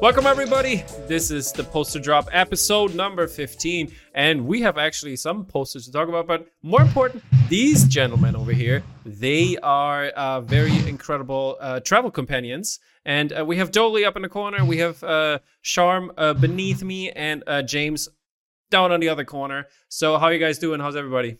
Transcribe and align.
Welcome, 0.00 0.26
everybody. 0.26 0.82
This 1.08 1.30
is 1.30 1.52
the 1.52 1.62
Poster 1.62 1.98
Drop 1.98 2.26
episode 2.32 2.94
number 2.94 3.28
15, 3.28 3.94
and 4.14 4.46
we 4.46 4.62
have 4.62 4.78
actually 4.78 5.14
some 5.16 5.44
posters 5.44 5.84
to 5.84 5.92
talk 5.92 6.08
about. 6.08 6.26
But 6.26 6.46
more 6.62 6.80
important, 6.80 7.22
these 7.50 7.84
gentlemen 7.84 8.34
over 8.34 8.50
here, 8.50 8.82
they 9.04 9.58
are 9.58 10.06
uh, 10.06 10.40
very 10.40 10.74
incredible 10.88 11.58
uh, 11.60 11.80
travel 11.80 12.10
companions. 12.10 12.80
And 13.04 13.30
uh, 13.38 13.44
we 13.44 13.58
have 13.58 13.72
Dolly 13.72 14.06
up 14.06 14.16
in 14.16 14.22
the 14.22 14.30
corner, 14.30 14.64
we 14.64 14.78
have 14.78 15.04
uh, 15.04 15.40
Sharm 15.62 16.08
uh, 16.16 16.32
beneath 16.32 16.82
me, 16.82 17.10
and 17.10 17.44
uh, 17.46 17.60
James 17.60 18.08
down 18.70 18.92
on 18.92 19.00
the 19.00 19.10
other 19.10 19.26
corner. 19.26 19.66
So, 19.90 20.16
how 20.16 20.26
are 20.28 20.32
you 20.32 20.38
guys 20.38 20.58
doing? 20.58 20.80
How's 20.80 20.96
everybody? 20.96 21.36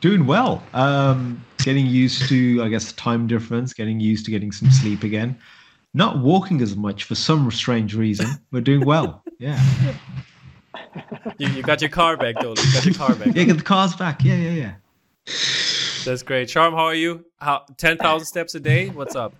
Doing 0.00 0.24
well. 0.24 0.62
Um, 0.72 1.44
getting 1.64 1.86
used 1.86 2.28
to, 2.28 2.62
I 2.62 2.68
guess, 2.68 2.92
time 2.92 3.26
difference. 3.26 3.74
Getting 3.74 3.98
used 3.98 4.24
to 4.26 4.30
getting 4.30 4.52
some 4.52 4.70
sleep 4.70 5.02
again. 5.02 5.36
Not 5.96 6.18
walking 6.18 6.60
as 6.60 6.76
much 6.76 7.04
for 7.04 7.14
some 7.14 7.48
strange 7.52 7.94
reason. 7.94 8.26
We're 8.50 8.60
doing 8.60 8.84
well. 8.84 9.22
Yeah. 9.38 9.62
You, 11.38 11.48
you 11.48 11.62
got 11.62 11.80
your 11.80 11.90
car 11.90 12.16
back, 12.16 12.34
Dolly. 12.36 12.60
You 12.60 12.72
got 12.72 12.84
your 12.84 12.94
car 12.94 13.14
back. 13.14 13.34
Yeah, 13.34 13.44
get 13.44 13.56
the 13.56 13.62
cars 13.62 13.94
back. 13.94 14.24
Yeah, 14.24 14.34
yeah, 14.34 14.50
yeah. 14.50 14.74
That's 16.04 16.22
great. 16.22 16.48
Sharm, 16.48 16.72
how 16.72 16.84
are 16.86 16.94
you? 16.94 17.24
How 17.38 17.64
ten 17.76 17.96
thousand 17.96 18.26
steps 18.26 18.54
a 18.54 18.60
day? 18.60 18.88
What's 18.90 19.14
up? 19.16 19.34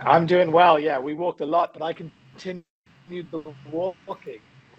I'm 0.00 0.26
doing 0.26 0.52
well. 0.52 0.78
Yeah, 0.78 0.98
we 1.00 1.14
walked 1.14 1.40
a 1.40 1.46
lot, 1.46 1.72
but 1.72 1.82
I 1.82 1.92
continued 1.92 2.64
the 3.10 3.42
walking. 3.70 4.38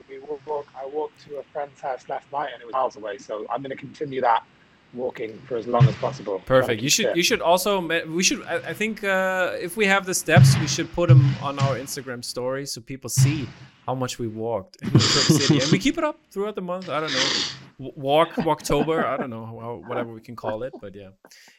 We 0.10 0.20
walk. 0.20 0.68
I 0.76 0.86
walked 0.86 1.20
to 1.28 1.38
a 1.38 1.44
friend's 1.52 1.80
house 1.82 2.08
last 2.10 2.32
night, 2.32 2.50
and 2.54 2.62
it 2.62 2.66
was 2.66 2.74
miles 2.74 2.96
away. 2.96 3.18
So 3.18 3.46
I'm 3.50 3.62
going 3.62 3.72
to 3.72 3.78
continue 3.78 4.22
that 4.22 4.44
walking 4.94 5.40
for 5.48 5.58
as 5.58 5.68
long 5.68 5.88
as 5.88 5.96
possible. 5.96 6.42
Perfect. 6.46 6.82
You 6.82 6.90
should. 6.90 7.16
You 7.16 7.24
should 7.24 7.42
also. 7.42 7.80
We 8.08 8.24
should. 8.24 8.44
I, 8.44 8.56
I 8.56 8.74
think 8.74 9.04
uh, 9.04 9.54
if 9.60 9.78
we 9.78 9.86
have 9.86 10.06
the 10.06 10.14
steps, 10.14 10.58
we 10.60 10.68
should 10.68 10.92
put 10.94 11.10
them 11.10 11.34
on 11.42 11.60
our 11.60 11.76
Instagram 11.76 12.24
story 12.24 12.66
so 12.66 12.82
people 12.82 13.10
see 13.10 13.48
how 13.86 13.96
much 13.96 14.20
we 14.20 14.28
walked 14.28 14.78
in 14.82 14.88
New 14.90 14.94
York 14.94 15.02
City, 15.02 15.60
and 15.60 15.72
we 15.72 15.80
keep 15.80 15.98
it 15.98 16.04
up 16.04 16.20
throughout 16.32 16.56
the 16.56 16.62
month. 16.62 16.90
I 16.90 17.00
don't 17.00 17.12
know. 17.12 17.92
Walk 17.96 18.34
Walktober. 18.34 19.06
I 19.06 19.18
don't 19.18 19.30
know 19.30 19.46
how, 19.46 19.82
whatever 19.88 20.12
we 20.12 20.22
can 20.22 20.36
call 20.36 20.64
it, 20.64 20.74
but 20.82 20.96
yeah. 20.96 21.10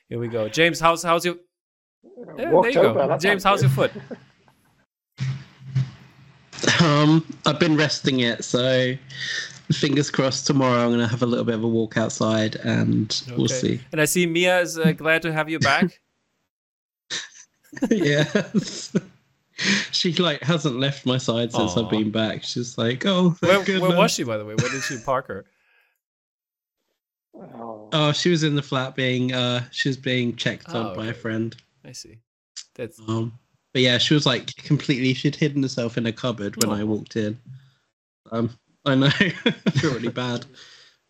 Here 0.08 0.18
we 0.18 0.28
go. 0.28 0.48
James, 0.48 0.80
how's 0.80 1.02
how's 1.02 1.24
your? 1.24 1.36
Yeah, 2.36 2.50
there 2.50 2.68
you 2.68 2.74
go. 2.74 3.18
James, 3.18 3.44
how's 3.44 3.62
your 3.62 3.70
foot? 3.70 3.92
Um, 6.80 7.26
I've 7.46 7.58
been 7.58 7.76
resting 7.76 8.20
it, 8.20 8.44
so 8.44 8.94
fingers 9.72 10.10
crossed. 10.10 10.46
Tomorrow 10.46 10.84
I'm 10.84 10.90
gonna 10.90 11.08
have 11.08 11.22
a 11.22 11.26
little 11.26 11.44
bit 11.44 11.54
of 11.54 11.64
a 11.64 11.68
walk 11.68 11.96
outside, 11.96 12.56
and 12.56 13.22
we'll 13.36 13.48
see. 13.48 13.80
And 13.92 14.00
I 14.00 14.04
see 14.04 14.26
Mia 14.26 14.60
is 14.60 14.78
uh, 14.78 14.92
glad 14.92 15.22
to 15.22 15.32
have 15.32 15.48
you 15.48 15.58
back. 15.58 16.00
yeah, 17.91 18.24
she 19.92 20.12
like 20.14 20.42
hasn't 20.42 20.76
left 20.80 21.06
my 21.06 21.18
side 21.18 21.52
since 21.52 21.76
Aw. 21.76 21.84
I've 21.84 21.91
been 21.91 22.10
back. 22.10 22.42
She's 22.42 22.76
like, 22.76 23.06
oh, 23.06 23.36
Where, 23.41 23.54
thank 23.54 23.68
where 23.68 23.78
goodness. 23.78 23.96
was 23.98 24.10
she, 24.12 24.24
by 24.24 24.36
the 24.38 24.44
way? 24.44 24.54
Where 24.56 24.68
did 24.70 24.82
she 24.82 24.98
park 25.04 25.28
her? 25.28 25.44
Oh, 27.34 27.88
Oh, 27.92 28.12
she 28.12 28.30
was 28.30 28.42
in 28.42 28.54
the 28.56 28.62
flat 28.62 28.94
being 28.96 29.32
uh, 29.32 29.64
she 29.70 29.88
was 29.88 29.96
being 29.96 30.34
checked 30.36 30.66
Oh, 30.70 30.88
on 30.88 30.96
by 30.96 31.06
a 31.06 31.14
friend. 31.14 31.54
I 31.84 31.92
see. 31.92 32.18
That's 32.74 33.00
Um, 33.08 33.32
but 33.72 33.82
yeah, 33.82 33.98
she 33.98 34.14
was 34.14 34.26
like 34.26 34.54
completely. 34.56 35.14
She'd 35.14 35.36
hidden 35.36 35.62
herself 35.62 35.96
in 35.96 36.06
a 36.06 36.12
cupboard 36.12 36.56
when 36.64 36.76
I 36.76 36.82
walked 36.84 37.16
in. 37.16 37.38
Um, 38.32 38.50
I 38.84 38.94
know, 38.94 39.06
I 39.06 39.30
feel 39.70 39.92
really 39.94 40.08
bad. 40.08 40.46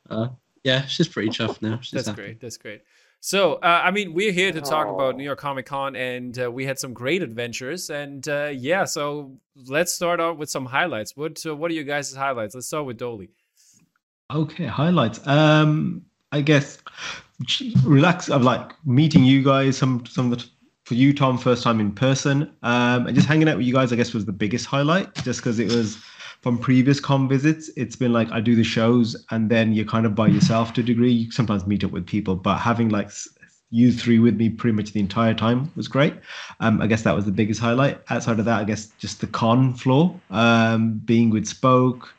Uh, 0.09 0.29
yeah, 0.65 0.87
she's 0.87 1.09
pretty 1.09 1.29
chuffed 1.31 1.63
now. 1.63 1.79
She's 1.81 1.93
That's 1.93 2.09
happy. 2.09 2.23
great. 2.23 2.41
That's 2.41 2.57
great. 2.57 2.83
So, 3.23 3.55
uh, 3.57 3.83
I 3.85 3.91
mean, 3.91 4.15
we're 4.15 4.33
here 4.33 4.51
to 4.51 4.61
talk 4.63 4.87
about 4.89 5.15
Oh. 5.15 5.17
New 5.17 5.25
York 5.25 5.39
Comic 5.39 5.67
Con, 5.67 5.95
and 5.95 6.39
uh, 6.43 6.51
we 6.51 6.65
had 6.65 6.79
some 6.79 6.95
great 6.95 7.23
adventures. 7.23 7.91
And 7.91 8.27
uh, 8.29 8.51
yeah, 8.53 8.85
so 8.85 9.37
let's 9.67 9.93
start 9.93 10.21
out 10.21 10.39
with 10.39 10.49
some 10.51 10.65
highlights. 10.65 11.17
What 11.17 11.37
so 11.39 11.55
what 11.55 11.71
are 11.71 11.75
you 11.75 11.85
guys' 11.85 12.15
highlights? 12.15 12.55
Let's 12.55 12.67
start 12.67 12.87
with 12.87 12.97
Dolly. 12.97 13.29
Okay, 14.33 14.67
highlights. 14.67 15.25
Um, 15.27 16.03
I 16.33 16.41
guess 16.41 16.79
relax. 17.85 18.31
Of 18.31 18.43
like 18.43 18.73
meeting 18.87 19.25
you 19.25 19.43
guys. 19.43 19.77
Some 19.77 20.05
some 20.07 20.33
of 20.33 20.39
the 20.39 20.47
for 20.87 20.95
you, 20.95 21.13
Tom, 21.13 21.37
first 21.39 21.63
time 21.63 21.79
in 21.79 21.93
person. 21.93 22.51
Um, 22.63 23.07
and 23.07 23.15
just 23.15 23.29
hanging 23.29 23.49
out 23.49 23.59
with 23.59 23.67
you 23.67 23.75
guys. 23.75 23.93
I 23.93 23.97
guess 23.97 24.15
was 24.15 24.25
the 24.25 24.33
biggest 24.33 24.67
highlight, 24.67 25.15
just 25.17 25.41
because 25.41 25.59
it 25.59 25.67
was 25.71 25.99
from 26.43 26.59
previous 26.59 27.01
con 27.01 27.29
visits. 27.29 27.71
It's 27.77 27.97
been 27.97 28.13
like 28.13 28.31
I 28.31 28.41
do 28.41 28.55
the 28.55 28.65
shows, 28.65 29.25
and 29.31 29.51
then 29.51 29.73
you're 29.73 29.85
kind 29.85 30.07
of 30.07 30.15
by 30.15 30.29
yourself 30.29 30.73
to 30.75 30.81
a 30.81 30.85
degree. 30.85 31.13
You 31.13 31.31
sometimes 31.31 31.67
meet 31.67 31.85
up 31.85 31.91
with 31.91 32.07
people, 32.07 32.37
but 32.37 32.59
having 32.59 32.89
like 32.89 33.11
you 33.71 33.93
three 33.93 34.19
with 34.19 34.37
me 34.37 34.49
pretty 34.49 34.77
much 34.77 34.93
the 34.93 35.01
entire 35.01 35.35
time 35.35 35.71
was 35.77 35.87
great. 35.89 36.15
Um, 36.59 36.81
I 36.83 36.87
guess 36.87 37.03
that 37.03 37.15
was 37.15 37.25
the 37.25 37.33
biggest 37.33 37.61
highlight. 37.61 38.01
Outside 38.11 38.39
of 38.39 38.45
that, 38.45 38.61
I 38.61 38.65
guess 38.65 38.87
just 38.99 39.21
the 39.21 39.27
con 39.29 39.75
floor, 39.75 40.19
um, 40.31 40.95
being 41.05 41.31
with 41.31 41.47
Spoke. 41.47 42.13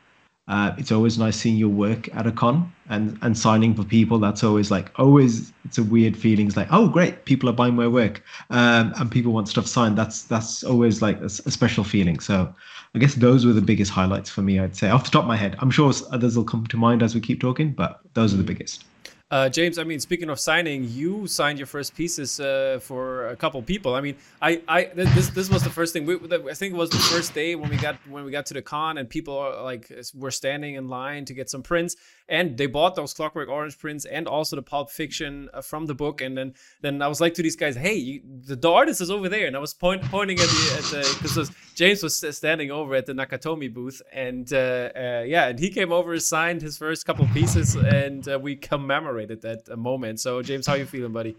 Uh, 0.48 0.74
it's 0.76 0.90
always 0.90 1.18
nice 1.18 1.36
seeing 1.36 1.56
your 1.56 1.68
work 1.68 2.12
at 2.16 2.26
a 2.26 2.32
con 2.32 2.72
and 2.88 3.16
and 3.22 3.38
signing 3.38 3.74
for 3.74 3.84
people. 3.84 4.18
That's 4.18 4.42
always 4.42 4.70
like 4.70 4.90
always. 4.98 5.52
It's 5.64 5.78
a 5.78 5.84
weird 5.84 6.16
feeling. 6.16 6.48
It's 6.48 6.56
like 6.56 6.68
oh 6.72 6.88
great, 6.88 7.24
people 7.24 7.48
are 7.48 7.52
buying 7.52 7.76
my 7.76 7.86
work, 7.86 8.22
um, 8.50 8.92
and 8.98 9.10
people 9.10 9.32
want 9.32 9.48
stuff 9.48 9.66
signed. 9.66 9.96
That's 9.96 10.24
that's 10.24 10.64
always 10.64 11.00
like 11.00 11.20
a 11.20 11.28
special 11.28 11.84
feeling. 11.84 12.18
So 12.18 12.52
I 12.94 12.98
guess 12.98 13.14
those 13.14 13.46
were 13.46 13.52
the 13.52 13.62
biggest 13.62 13.92
highlights 13.92 14.30
for 14.30 14.42
me. 14.42 14.58
I'd 14.58 14.76
say 14.76 14.90
off 14.90 15.04
the 15.04 15.10
top 15.10 15.22
of 15.22 15.28
my 15.28 15.36
head. 15.36 15.56
I'm 15.60 15.70
sure 15.70 15.92
others 16.10 16.36
will 16.36 16.44
come 16.44 16.66
to 16.66 16.76
mind 16.76 17.02
as 17.02 17.14
we 17.14 17.20
keep 17.20 17.40
talking, 17.40 17.72
but 17.72 18.00
those 18.14 18.34
are 18.34 18.38
the 18.38 18.42
biggest. 18.42 18.84
Uh, 19.32 19.48
James, 19.48 19.78
I 19.78 19.84
mean, 19.84 19.98
speaking 19.98 20.28
of 20.28 20.38
signing, 20.38 20.84
you 20.90 21.26
signed 21.26 21.58
your 21.58 21.66
first 21.66 21.94
pieces 21.94 22.38
uh, 22.38 22.80
for 22.82 23.28
a 23.28 23.36
couple 23.36 23.62
people. 23.62 23.94
I 23.94 24.02
mean, 24.02 24.14
I, 24.42 24.60
I 24.68 24.84
this 24.94 25.30
this 25.30 25.48
was 25.48 25.62
the 25.62 25.70
first 25.70 25.94
thing. 25.94 26.04
We, 26.04 26.16
I 26.16 26.52
think 26.52 26.74
it 26.74 26.76
was 26.76 26.90
the 26.90 26.98
first 26.98 27.32
day 27.32 27.54
when 27.54 27.70
we 27.70 27.78
got 27.78 27.96
when 28.06 28.26
we 28.26 28.30
got 28.30 28.44
to 28.46 28.54
the 28.54 28.60
con, 28.60 28.98
and 28.98 29.08
people 29.08 29.38
are 29.38 29.62
like 29.62 29.90
were 30.14 30.30
standing 30.30 30.74
in 30.74 30.88
line 30.88 31.24
to 31.24 31.32
get 31.32 31.48
some 31.48 31.62
prints, 31.62 31.96
and 32.28 32.56
they 32.56 32.66
bought 32.66 32.94
those 32.94 33.12
Clockwork 33.14 33.48
Orange 33.48 33.78
prints 33.78 34.04
and 34.04 34.26
also 34.26 34.56
the 34.56 34.62
Pulp 34.62 34.90
Fiction 34.90 35.48
uh, 35.52 35.60
from 35.60 35.86
the 35.86 35.94
book. 35.94 36.20
And 36.20 36.36
then 36.36 36.54
then 36.80 37.02
I 37.02 37.08
was 37.08 37.20
like 37.20 37.34
to 37.34 37.42
these 37.42 37.56
guys, 37.56 37.76
"Hey, 37.76 37.94
you, 37.94 38.22
the, 38.46 38.56
the 38.56 38.70
artist 38.70 39.00
is 39.00 39.10
over 39.10 39.28
there," 39.28 39.46
and 39.46 39.56
I 39.56 39.58
was 39.58 39.74
point, 39.74 40.02
pointing 40.02 40.38
at 40.38 40.46
the 40.46 41.18
because 41.22 41.50
James 41.74 42.02
was 42.02 42.16
standing 42.36 42.70
over 42.70 42.94
at 42.94 43.06
the 43.06 43.12
Nakatomi 43.12 43.72
booth, 43.72 44.02
and 44.12 44.52
uh, 44.52 44.90
uh, 44.94 45.24
yeah, 45.26 45.48
and 45.48 45.58
he 45.58 45.70
came 45.70 45.92
over, 45.92 46.18
signed 46.18 46.62
his 46.62 46.76
first 46.76 47.06
couple 47.06 47.26
pieces, 47.28 47.74
and 47.76 48.28
uh, 48.28 48.38
we 48.38 48.56
commemorated 48.56 49.42
that 49.42 49.68
uh, 49.70 49.76
moment. 49.76 50.20
So, 50.20 50.42
James, 50.42 50.66
how 50.66 50.74
you 50.74 50.86
feeling, 50.86 51.12
buddy? 51.12 51.36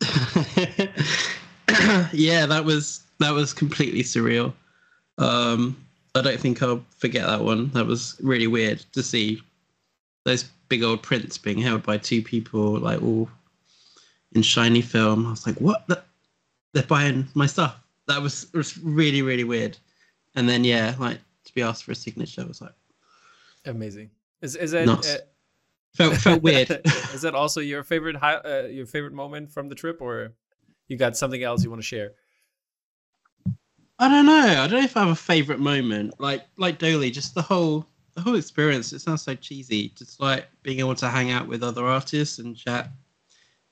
yeah, 2.12 2.46
that 2.46 2.62
was 2.64 3.02
that 3.18 3.32
was 3.32 3.52
completely 3.52 4.02
surreal. 4.02 4.52
Um, 5.18 5.76
I 6.14 6.22
don't 6.22 6.40
think 6.40 6.62
I'll 6.62 6.84
forget 6.96 7.26
that 7.26 7.42
one. 7.42 7.70
That 7.70 7.86
was 7.86 8.16
really 8.20 8.46
weird 8.46 8.80
to 8.92 9.02
see 9.02 9.42
those 10.28 10.44
big 10.68 10.82
old 10.82 11.02
prints 11.02 11.38
being 11.38 11.58
held 11.58 11.82
by 11.82 11.96
two 11.96 12.22
people, 12.22 12.78
like 12.78 13.02
all 13.02 13.28
in 14.32 14.42
shiny 14.42 14.82
film. 14.82 15.26
I 15.26 15.30
was 15.30 15.46
like, 15.46 15.56
"What? 15.60 15.86
The- 15.88 16.04
They're 16.74 16.82
buying 16.82 17.26
my 17.34 17.46
stuff." 17.46 17.76
That 18.06 18.22
was, 18.22 18.46
was 18.52 18.78
really 18.78 19.22
really 19.22 19.44
weird. 19.44 19.78
And 20.34 20.48
then 20.48 20.64
yeah, 20.64 20.94
like 20.98 21.18
to 21.44 21.54
be 21.54 21.62
asked 21.62 21.84
for 21.84 21.92
a 21.92 21.94
signature 21.94 22.46
was 22.46 22.60
like 22.60 22.74
Amazing. 23.64 24.10
Is 24.42 24.54
is 24.54 24.70
that 24.72 24.86
Nuts. 24.86 25.14
uh, 25.14 25.18
felt 25.94 26.16
felt 26.16 26.42
weird. 26.42 26.70
is 27.14 27.22
that 27.22 27.34
also 27.34 27.60
your 27.60 27.82
favorite 27.82 28.16
hi- 28.16 28.36
uh, 28.44 28.68
your 28.70 28.86
favorite 28.86 29.14
moment 29.14 29.50
from 29.50 29.68
the 29.68 29.74
trip, 29.74 30.00
or 30.00 30.32
you 30.88 30.96
got 30.96 31.16
something 31.16 31.42
else 31.42 31.64
you 31.64 31.70
want 31.70 31.82
to 31.82 31.86
share? 31.86 32.12
I 33.98 34.08
don't 34.08 34.26
know. 34.26 34.62
I 34.62 34.68
don't 34.68 34.78
know 34.78 34.84
if 34.84 34.96
I 34.96 35.00
have 35.00 35.08
a 35.08 35.16
favorite 35.16 35.58
moment. 35.60 36.20
Like 36.20 36.44
like 36.56 36.78
Dolly, 36.78 37.10
just 37.10 37.34
the 37.34 37.42
whole 37.42 37.86
the 38.18 38.24
whole 38.24 38.34
experience. 38.34 38.92
It 38.92 38.98
sounds 38.98 39.22
so 39.22 39.36
cheesy. 39.36 39.90
Just 39.90 40.18
like 40.18 40.48
being 40.64 40.80
able 40.80 40.96
to 40.96 41.08
hang 41.08 41.30
out 41.30 41.46
with 41.46 41.62
other 41.62 41.86
artists 41.86 42.40
and 42.40 42.56
chat 42.56 42.90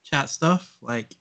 chat 0.05 0.31
stuff. 0.31 0.79
Like 0.81 1.17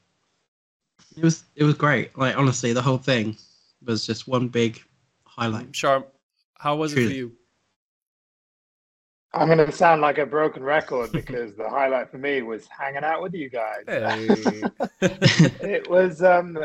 it 1.18 1.24
was 1.24 1.46
it 1.56 1.64
was 1.64 1.74
great. 1.74 2.16
Like 2.16 2.38
honestly, 2.38 2.72
the 2.72 2.84
whole 2.84 3.00
thing 3.00 3.36
was 3.84 4.06
just 4.06 4.28
one 4.28 4.48
big 4.48 4.80
highlight. 5.26 5.72
Sharm, 5.72 6.06
how 6.60 6.76
was 6.76 6.94
it 6.94 7.08
for 7.08 7.14
you? 7.14 7.32
I'm 9.34 9.48
going 9.48 9.58
to 9.58 9.72
sound 9.72 10.02
like 10.02 10.18
a 10.18 10.26
broken 10.26 10.64
record 10.64 11.12
because 11.12 11.56
the 11.56 11.70
highlight 11.70 12.10
for 12.10 12.20
me 12.20 12.42
was 12.42 12.68
hanging 12.68 13.04
out 13.04 13.22
with 13.22 13.34
you 13.34 13.50
guys. 13.50 13.84
Hey. 13.86 14.28
it 15.02 15.90
was 15.90 16.22
um 16.22 16.58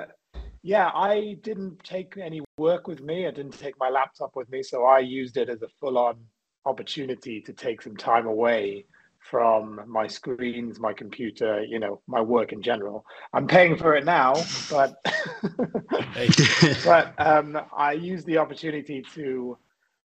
yeah 0.63 0.91
i 0.95 1.39
didn't 1.43 1.83
take 1.83 2.19
any 2.19 2.43
work 2.59 2.87
with 2.87 3.01
me 3.01 3.27
i 3.27 3.31
didn't 3.31 3.59
take 3.59 3.75
my 3.79 3.89
laptop 3.89 4.37
with 4.37 4.47
me 4.51 4.63
so 4.63 4.85
i 4.85 4.99
used 4.99 5.39
it 5.39 5.49
as 5.49 5.63
a 5.63 5.69
full-on 5.81 6.19
opportunity 6.67 7.41
to 7.41 7.53
take 7.53 7.83
some 7.83 7.97
time 7.97 8.27
away 8.27 8.85
from 9.31 9.81
my 9.87 10.07
screens 10.07 10.81
my 10.81 10.93
computer 10.95 11.62
you 11.62 11.79
know 11.79 12.01
my 12.07 12.21
work 12.21 12.53
in 12.53 12.62
general 12.62 13.05
i'm 13.35 13.47
paying 13.47 13.77
for 13.77 13.95
it 13.95 14.05
now 14.05 14.35
but 14.71 14.97
but 16.85 17.15
um 17.19 17.61
i 17.77 17.93
used 17.93 18.27
the 18.27 18.39
opportunity 18.39 19.03
to 19.03 19.59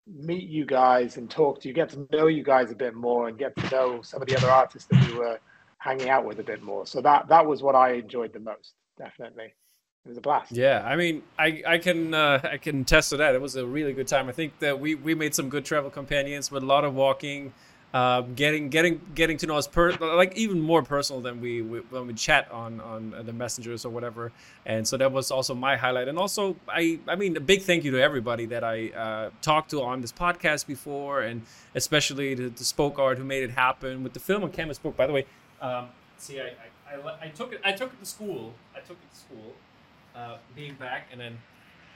meet 0.07 0.47
you 0.47 0.65
guys 0.65 1.17
and 1.17 1.31
talk 1.31 1.59
to 1.59 1.67
you 1.67 1.73
get 1.73 1.89
to 1.89 2.07
know 2.11 2.27
you 2.27 2.43
guys 2.43 2.69
a 2.69 2.75
bit 2.75 2.93
more 2.93 3.27
and 3.27 3.39
get 3.39 3.55
to 3.55 3.69
know 3.71 4.01
some 4.03 4.21
of 4.21 4.27
the 4.27 4.35
other 4.37 4.51
artists 4.51 4.87
that 4.87 5.07
we 5.07 5.17
were 5.17 5.39
hanging 5.81 6.09
out 6.09 6.25
with 6.25 6.39
a 6.39 6.43
bit 6.43 6.61
more. 6.61 6.85
So 6.85 7.01
that 7.01 7.27
that 7.29 7.45
was 7.45 7.63
what 7.63 7.75
I 7.75 7.93
enjoyed 7.93 8.33
the 8.33 8.39
most, 8.39 8.73
definitely. 8.97 9.53
It 10.03 10.09
was 10.09 10.17
a 10.17 10.21
blast. 10.21 10.51
Yeah, 10.51 10.81
I 10.83 10.95
mean, 10.95 11.21
I 11.37 11.61
I 11.65 11.77
can 11.77 12.15
uh, 12.15 12.39
I 12.43 12.57
can 12.57 12.81
attest 12.81 13.11
to 13.11 13.17
that. 13.17 13.35
It 13.35 13.41
was 13.41 13.55
a 13.55 13.67
really 13.67 13.93
good 13.93 14.07
time. 14.07 14.27
I 14.29 14.31
think 14.31 14.57
that 14.57 14.79
we 14.79 14.95
we 14.95 15.13
made 15.13 15.35
some 15.35 15.47
good 15.47 15.63
travel 15.63 15.91
companions 15.91 16.49
with 16.49 16.63
a 16.63 16.65
lot 16.65 16.83
of 16.83 16.95
walking, 16.95 17.53
uh, 17.93 18.21
getting 18.21 18.69
getting 18.69 18.99
getting 19.13 19.37
to 19.37 19.45
know 19.45 19.57
us 19.57 19.67
per 19.67 19.91
like 19.91 20.35
even 20.35 20.59
more 20.59 20.81
personal 20.81 21.21
than 21.21 21.39
we, 21.39 21.61
we 21.61 21.81
when 21.81 22.07
we 22.07 22.15
chat 22.15 22.51
on 22.51 22.81
on 22.81 23.13
the 23.27 23.31
messengers 23.31 23.85
or 23.85 23.91
whatever. 23.91 24.31
And 24.65 24.87
so 24.87 24.97
that 24.97 25.11
was 25.11 25.29
also 25.29 25.53
my 25.53 25.77
highlight. 25.77 26.07
And 26.07 26.17
also, 26.17 26.55
I 26.67 26.99
I 27.07 27.15
mean, 27.15 27.37
a 27.37 27.39
big 27.39 27.61
thank 27.61 27.83
you 27.83 27.91
to 27.91 28.01
everybody 28.01 28.47
that 28.47 28.63
I 28.63 28.89
uh, 28.89 29.29
talked 29.43 29.69
to 29.69 29.83
on 29.83 30.01
this 30.01 30.11
podcast 30.11 30.65
before, 30.65 31.21
and 31.21 31.43
especially 31.75 32.35
to, 32.37 32.49
to 32.49 32.63
Spoke 32.63 32.97
Art 32.97 33.19
who 33.19 33.23
made 33.23 33.43
it 33.43 33.51
happen 33.51 34.01
with 34.01 34.13
the 34.13 34.19
film 34.19 34.43
and 34.43 34.51
canvas 34.51 34.79
book. 34.79 34.97
By 34.97 35.05
the 35.05 35.13
way, 35.13 35.25
um, 35.61 35.89
see, 36.17 36.41
I, 36.41 36.45
I 36.45 36.95
I, 36.95 37.25
I 37.25 37.27
took 37.27 37.53
it 37.53 37.61
I 37.63 37.71
took 37.71 37.93
it 37.93 37.99
to 37.99 38.05
school. 38.05 38.55
I 38.75 38.79
took 38.79 38.97
it 38.97 39.13
to 39.13 39.15
school 39.15 39.53
uh, 40.15 40.37
being 40.55 40.75
back 40.75 41.07
and 41.11 41.19
then 41.19 41.37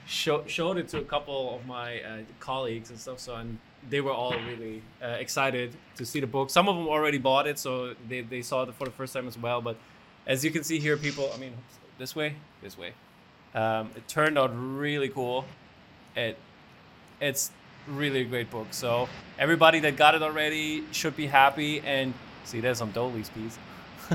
show, 0.05 0.43
showed 0.47 0.77
it 0.77 0.87
to 0.89 0.99
a 0.99 1.03
couple 1.03 1.55
of 1.55 1.65
my 1.65 2.01
uh, 2.01 2.17
colleagues 2.39 2.89
and 2.89 2.99
stuff. 2.99 3.19
So 3.19 3.35
and 3.35 3.57
they 3.89 4.01
were 4.01 4.11
all 4.11 4.33
really 4.47 4.81
uh, 5.03 5.07
excited 5.07 5.75
to 5.97 6.05
see 6.05 6.19
the 6.19 6.27
book. 6.27 6.49
Some 6.49 6.67
of 6.67 6.75
them 6.75 6.87
already 6.87 7.17
bought 7.17 7.47
it, 7.47 7.59
so 7.59 7.93
they, 8.07 8.21
they 8.21 8.41
saw 8.41 8.63
it 8.63 8.73
for 8.73 8.85
the 8.85 8.91
first 8.91 9.13
time 9.13 9.27
as 9.27 9.37
well. 9.37 9.61
But 9.61 9.77
as 10.25 10.43
you 10.43 10.51
can 10.51 10.63
see 10.63 10.79
here, 10.79 10.97
people, 10.97 11.31
I 11.33 11.37
mean, 11.37 11.53
this 11.97 12.15
way, 12.15 12.35
this 12.61 12.77
way. 12.77 12.93
Um, 13.53 13.89
it 13.95 14.07
turned 14.07 14.37
out 14.37 14.51
really 14.53 15.09
cool. 15.09 15.45
It 16.15 16.37
it's 17.21 17.51
really 17.87 18.21
a 18.21 18.25
great 18.25 18.49
book. 18.49 18.67
So 18.71 19.07
everybody 19.39 19.79
that 19.81 19.95
got 19.95 20.15
it 20.15 20.21
already 20.21 20.83
should 20.91 21.15
be 21.15 21.27
happy. 21.27 21.81
And 21.81 22.13
see, 22.43 22.59
there's 22.59 22.77
some 22.77 22.91
Dolly's 22.91 23.29
piece. 23.29 23.57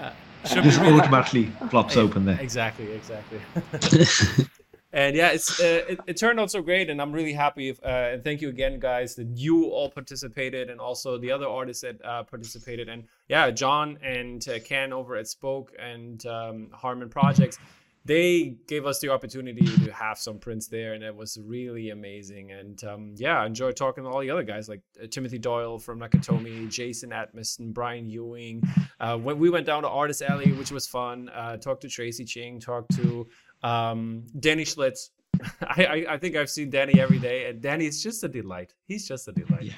uh, 0.00 0.10
should 0.48 0.64
Just 0.64 0.80
be 0.80 0.86
really- 0.86 1.00
automatically 1.00 1.46
flops 1.70 1.96
open 1.96 2.24
there. 2.24 2.38
Exactly, 2.40 2.90
exactly. 2.92 3.40
and 4.92 5.14
yeah, 5.16 5.28
it's 5.30 5.60
uh, 5.60 5.82
it, 5.88 6.00
it 6.06 6.16
turned 6.16 6.40
out 6.40 6.50
so 6.50 6.62
great, 6.62 6.88
and 6.90 7.00
I'm 7.02 7.12
really 7.12 7.32
happy. 7.32 7.68
If, 7.68 7.82
uh, 7.84 8.12
and 8.14 8.24
thank 8.24 8.40
you 8.40 8.48
again, 8.48 8.78
guys, 8.78 9.14
that 9.16 9.28
you 9.34 9.66
all 9.66 9.90
participated, 9.90 10.70
and 10.70 10.80
also 10.80 11.18
the 11.18 11.30
other 11.32 11.46
artists 11.46 11.82
that 11.82 12.04
uh, 12.04 12.22
participated. 12.22 12.88
And 12.88 13.04
yeah, 13.28 13.50
John 13.50 13.98
and 14.02 14.46
uh, 14.48 14.58
Ken 14.60 14.92
over 14.92 15.16
at 15.16 15.28
Spoke 15.28 15.72
and 15.78 16.24
um, 16.26 16.70
Harmon 16.72 17.08
Projects, 17.08 17.58
they 18.06 18.56
gave 18.68 18.86
us 18.86 19.00
the 19.00 19.08
opportunity 19.08 19.66
to 19.84 19.92
have 19.92 20.16
some 20.16 20.38
prints 20.38 20.68
there, 20.68 20.94
and 20.94 21.02
it 21.02 21.14
was 21.14 21.38
really 21.44 21.90
amazing. 21.90 22.52
And 22.52 22.82
um, 22.84 23.14
yeah, 23.16 23.40
I 23.40 23.46
enjoyed 23.46 23.74
talking 23.74 24.04
to 24.04 24.10
all 24.10 24.20
the 24.20 24.30
other 24.30 24.44
guys 24.44 24.68
like 24.68 24.80
uh, 25.02 25.06
Timothy 25.10 25.38
Doyle 25.38 25.78
from 25.78 25.98
Nakatomi, 25.98 26.70
Jason 26.70 27.10
Edmiston, 27.10 27.74
Brian 27.74 28.08
Ewing. 28.08 28.62
Uh, 29.00 29.18
when 29.18 29.38
we 29.38 29.50
went 29.50 29.66
down 29.66 29.82
to 29.82 29.88
Artist 29.88 30.22
Alley, 30.22 30.52
which 30.52 30.70
was 30.70 30.86
fun, 30.86 31.28
uh, 31.30 31.56
talked 31.56 31.82
to 31.82 31.88
Tracie 31.88 32.24
Ching, 32.24 32.60
talked 32.60 32.94
to 32.96 33.26
um, 33.64 34.24
Danny 34.38 34.64
Schlitz. 34.64 35.10
I, 35.62 35.84
I, 35.84 36.06
I 36.10 36.18
think 36.18 36.36
I've 36.36 36.50
seen 36.50 36.70
Danny 36.70 37.00
every 37.00 37.18
day, 37.18 37.50
and 37.50 37.60
Danny 37.60 37.86
is 37.86 38.02
just 38.02 38.22
a 38.22 38.28
delight. 38.28 38.72
He's 38.86 39.08
just 39.08 39.26
a 39.26 39.32
delight. 39.32 39.64
Yeah. 39.64 39.72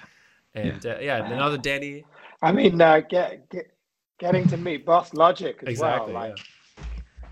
And 0.54 0.84
yeah, 0.84 0.92
uh, 0.92 0.98
yeah 1.00 1.32
another 1.32 1.56
Danny. 1.56 2.04
I 2.42 2.52
mean, 2.52 2.80
uh, 2.80 3.00
get, 3.00 3.48
get 3.48 3.72
getting 4.18 4.46
to 4.48 4.56
meet 4.56 4.84
Boss 4.84 5.14
Logic 5.14 5.56
as 5.62 5.68
Exactly. 5.68 6.12
well, 6.12 6.28
like 6.28 6.38
yeah. 6.38 6.44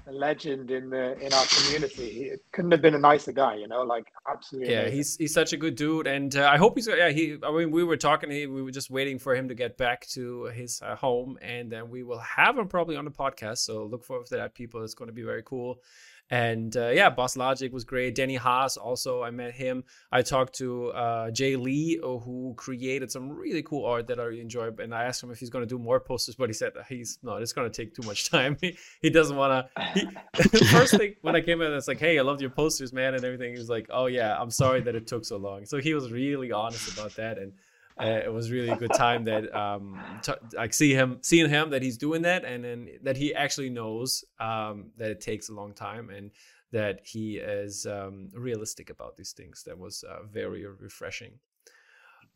A 0.06 0.12
legend 0.12 0.70
in 0.70 0.90
the 0.90 1.18
in 1.18 1.32
our 1.32 1.44
community. 1.46 2.10
He 2.10 2.32
couldn't 2.52 2.70
have 2.70 2.82
been 2.82 2.94
a 2.94 2.98
nicer 2.98 3.32
guy, 3.32 3.56
you 3.56 3.66
know, 3.66 3.82
like 3.82 4.06
absolutely. 4.30 4.72
Yeah, 4.72 4.80
amazing. 4.80 4.96
he's 4.96 5.16
he's 5.16 5.34
such 5.34 5.52
a 5.52 5.56
good 5.56 5.74
dude, 5.74 6.06
and 6.06 6.34
uh, 6.36 6.48
I 6.48 6.56
hope 6.56 6.76
he's 6.76 6.86
yeah 6.86 7.10
he. 7.10 7.36
I 7.42 7.50
mean, 7.50 7.70
we 7.70 7.82
were 7.82 7.96
talking, 7.96 8.30
he, 8.30 8.46
we 8.46 8.62
were 8.62 8.70
just 8.70 8.90
waiting 8.90 9.18
for 9.18 9.34
him 9.34 9.48
to 9.48 9.54
get 9.54 9.76
back 9.76 10.06
to 10.08 10.44
his 10.44 10.80
uh, 10.82 10.94
home, 10.96 11.38
and 11.42 11.70
then 11.70 11.90
we 11.90 12.04
will 12.04 12.20
have 12.20 12.56
him 12.56 12.68
probably 12.68 12.96
on 12.96 13.04
the 13.04 13.10
podcast. 13.10 13.58
So 13.58 13.84
look 13.84 14.04
forward 14.04 14.26
to 14.26 14.36
that, 14.36 14.54
people. 14.54 14.82
It's 14.84 14.94
going 14.94 15.08
to 15.08 15.14
be 15.14 15.22
very 15.22 15.42
cool. 15.44 15.80
And 16.28 16.76
uh, 16.76 16.88
yeah, 16.88 17.08
Boss 17.10 17.36
Logic 17.36 17.72
was 17.72 17.84
great. 17.84 18.16
Denny 18.16 18.34
Haas 18.34 18.76
also, 18.76 19.22
I 19.22 19.30
met 19.30 19.54
him. 19.54 19.84
I 20.10 20.22
talked 20.22 20.54
to 20.56 20.88
uh, 20.88 21.30
Jay 21.30 21.54
Lee, 21.54 22.00
uh, 22.02 22.18
who 22.18 22.54
created 22.56 23.12
some 23.12 23.30
really 23.30 23.62
cool 23.62 23.86
art 23.86 24.08
that 24.08 24.18
I 24.18 24.30
enjoy. 24.30 24.70
And 24.80 24.92
I 24.92 25.04
asked 25.04 25.22
him 25.22 25.30
if 25.30 25.38
he's 25.38 25.50
going 25.50 25.62
to 25.62 25.68
do 25.68 25.78
more 25.78 26.00
posters, 26.00 26.34
but 26.34 26.48
he 26.48 26.52
said 26.52 26.72
he's 26.88 27.18
no, 27.22 27.36
it's 27.36 27.52
going 27.52 27.70
to 27.70 27.82
take 27.82 27.94
too 27.94 28.06
much 28.06 28.28
time. 28.30 28.56
he, 28.60 28.76
he 29.00 29.10
doesn't 29.10 29.36
want 29.36 29.66
to. 29.94 30.64
First 30.66 30.96
thing 30.96 31.14
when 31.22 31.36
I 31.36 31.42
came 31.42 31.62
in, 31.62 31.72
it's 31.72 31.86
like, 31.86 32.00
hey, 32.00 32.18
I 32.18 32.22
loved 32.22 32.40
your 32.40 32.50
posters, 32.50 32.92
man, 32.92 33.14
and 33.14 33.24
everything. 33.24 33.52
He 33.52 33.58
was 33.58 33.70
like, 33.70 33.86
oh 33.90 34.06
yeah, 34.06 34.36
I'm 34.36 34.50
sorry 34.50 34.80
that 34.80 34.96
it 34.96 35.06
took 35.06 35.24
so 35.24 35.36
long. 35.36 35.64
So 35.64 35.78
he 35.78 35.94
was 35.94 36.10
really 36.10 36.50
honest 36.50 36.92
about 36.92 37.14
that, 37.16 37.38
and 37.38 37.52
it 37.98 38.32
was 38.32 38.50
really 38.50 38.68
a 38.68 38.76
good 38.76 38.92
time 38.92 39.24
that 39.24 39.54
um 39.54 39.98
t- 40.22 40.32
like 40.54 40.74
see 40.74 40.92
him 40.92 41.18
seeing 41.22 41.48
him 41.48 41.70
that 41.70 41.82
he's 41.82 41.96
doing 41.96 42.22
that, 42.22 42.44
and 42.44 42.64
then 42.64 42.88
that 43.02 43.16
he 43.16 43.34
actually 43.34 43.70
knows 43.70 44.24
um 44.38 44.90
that 44.96 45.10
it 45.10 45.20
takes 45.20 45.48
a 45.48 45.54
long 45.54 45.72
time, 45.72 46.10
and 46.10 46.30
that 46.72 47.00
he 47.04 47.36
is 47.36 47.86
um, 47.86 48.28
realistic 48.34 48.90
about 48.90 49.16
these 49.16 49.32
things. 49.32 49.62
That 49.64 49.78
was 49.78 50.04
uh, 50.04 50.24
very 50.24 50.66
refreshing. 50.66 51.32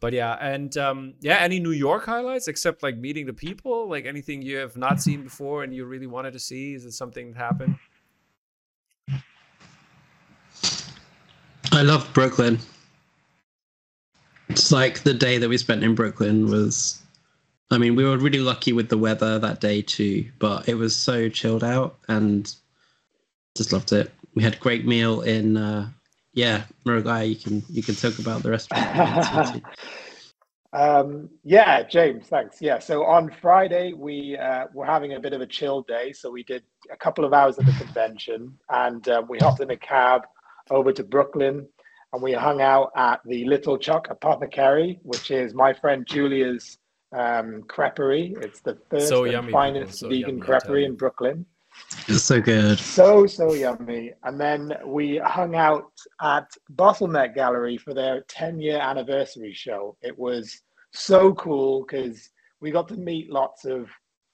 But 0.00 0.14
yeah, 0.14 0.32
and 0.40 0.74
um, 0.78 1.14
yeah, 1.20 1.36
any 1.40 1.60
New 1.60 1.72
York 1.72 2.06
highlights 2.06 2.48
except 2.48 2.82
like 2.82 2.96
meeting 2.96 3.26
the 3.26 3.34
people, 3.34 3.88
like 3.88 4.06
anything 4.06 4.40
you 4.40 4.56
have 4.56 4.76
not 4.76 5.02
seen 5.02 5.22
before 5.22 5.62
and 5.62 5.74
you 5.74 5.84
really 5.84 6.06
wanted 6.06 6.32
to 6.32 6.38
see? 6.38 6.72
Is 6.72 6.86
it 6.86 6.92
something 6.92 7.32
that 7.32 7.38
happened? 7.38 7.76
I 11.72 11.82
love 11.82 12.10
Brooklyn. 12.14 12.58
It's 14.50 14.72
like 14.72 15.04
the 15.04 15.14
day 15.14 15.38
that 15.38 15.48
we 15.48 15.56
spent 15.58 15.84
in 15.84 15.94
Brooklyn 15.94 16.50
was. 16.50 17.00
I 17.70 17.78
mean, 17.78 17.94
we 17.94 18.04
were 18.04 18.18
really 18.18 18.40
lucky 18.40 18.72
with 18.72 18.88
the 18.88 18.98
weather 18.98 19.38
that 19.38 19.60
day 19.60 19.80
too, 19.80 20.28
but 20.40 20.68
it 20.68 20.74
was 20.74 20.96
so 20.96 21.28
chilled 21.28 21.62
out 21.62 21.98
and 22.08 22.52
just 23.56 23.72
loved 23.72 23.92
it. 23.92 24.10
We 24.34 24.42
had 24.42 24.54
a 24.54 24.58
great 24.58 24.84
meal 24.84 25.20
in, 25.20 25.56
uh, 25.56 25.88
yeah, 26.32 26.64
Murugiah. 26.84 27.28
You 27.28 27.36
can 27.36 27.62
you 27.68 27.82
can 27.82 27.94
talk 27.94 28.18
about 28.18 28.42
the 28.42 28.50
restaurant. 28.50 29.62
Um, 30.72 31.28
yeah, 31.42 31.82
James, 31.82 32.28
thanks. 32.28 32.62
Yeah, 32.62 32.78
so 32.78 33.04
on 33.04 33.28
Friday 33.42 33.92
we 33.92 34.36
uh, 34.36 34.66
were 34.72 34.86
having 34.86 35.14
a 35.14 35.20
bit 35.20 35.32
of 35.32 35.40
a 35.40 35.46
chill 35.46 35.82
day, 35.82 36.12
so 36.12 36.30
we 36.30 36.44
did 36.44 36.62
a 36.92 36.96
couple 36.96 37.24
of 37.24 37.32
hours 37.32 37.58
at 37.58 37.66
the 37.66 37.72
convention, 37.72 38.56
and 38.68 39.08
uh, 39.08 39.20
we 39.28 39.38
hopped 39.38 39.60
in 39.60 39.70
a 39.72 39.76
cab 39.76 40.22
over 40.70 40.92
to 40.92 41.02
Brooklyn, 41.02 41.66
and 42.12 42.22
we 42.22 42.32
hung 42.32 42.60
out 42.60 42.90
at 42.96 43.20
the 43.24 43.44
Little 43.44 43.78
Choc 43.78 44.08
Apothecary, 44.10 44.98
which 45.02 45.30
is 45.30 45.54
my 45.54 45.72
friend 45.72 46.06
Julia's 46.06 46.78
um, 47.12 47.62
creperie. 47.68 48.36
It's 48.42 48.60
the 48.60 48.78
first 48.90 49.08
So 49.08 49.24
and 49.24 49.32
yummy, 49.32 49.52
finest 49.52 50.00
so 50.00 50.08
vegan 50.08 50.38
yummy, 50.38 50.40
creperie 50.40 50.86
in 50.86 50.96
Brooklyn. 50.96 51.46
It's 52.08 52.24
so 52.24 52.40
good. 52.40 52.78
So, 52.78 53.26
so 53.26 53.54
yummy. 53.54 54.12
And 54.24 54.40
then 54.40 54.72
we 54.84 55.18
hung 55.18 55.54
out 55.54 55.92
at 56.20 56.50
Bottleneck 56.74 57.34
Gallery 57.34 57.78
for 57.78 57.94
their 57.94 58.22
10 58.22 58.60
year 58.60 58.78
anniversary 58.78 59.52
show. 59.52 59.96
It 60.02 60.18
was 60.18 60.62
so 60.92 61.32
cool 61.34 61.84
because 61.84 62.30
we 62.60 62.70
got 62.70 62.88
to 62.88 62.96
meet 62.96 63.30
lots 63.30 63.64
of 63.64 63.88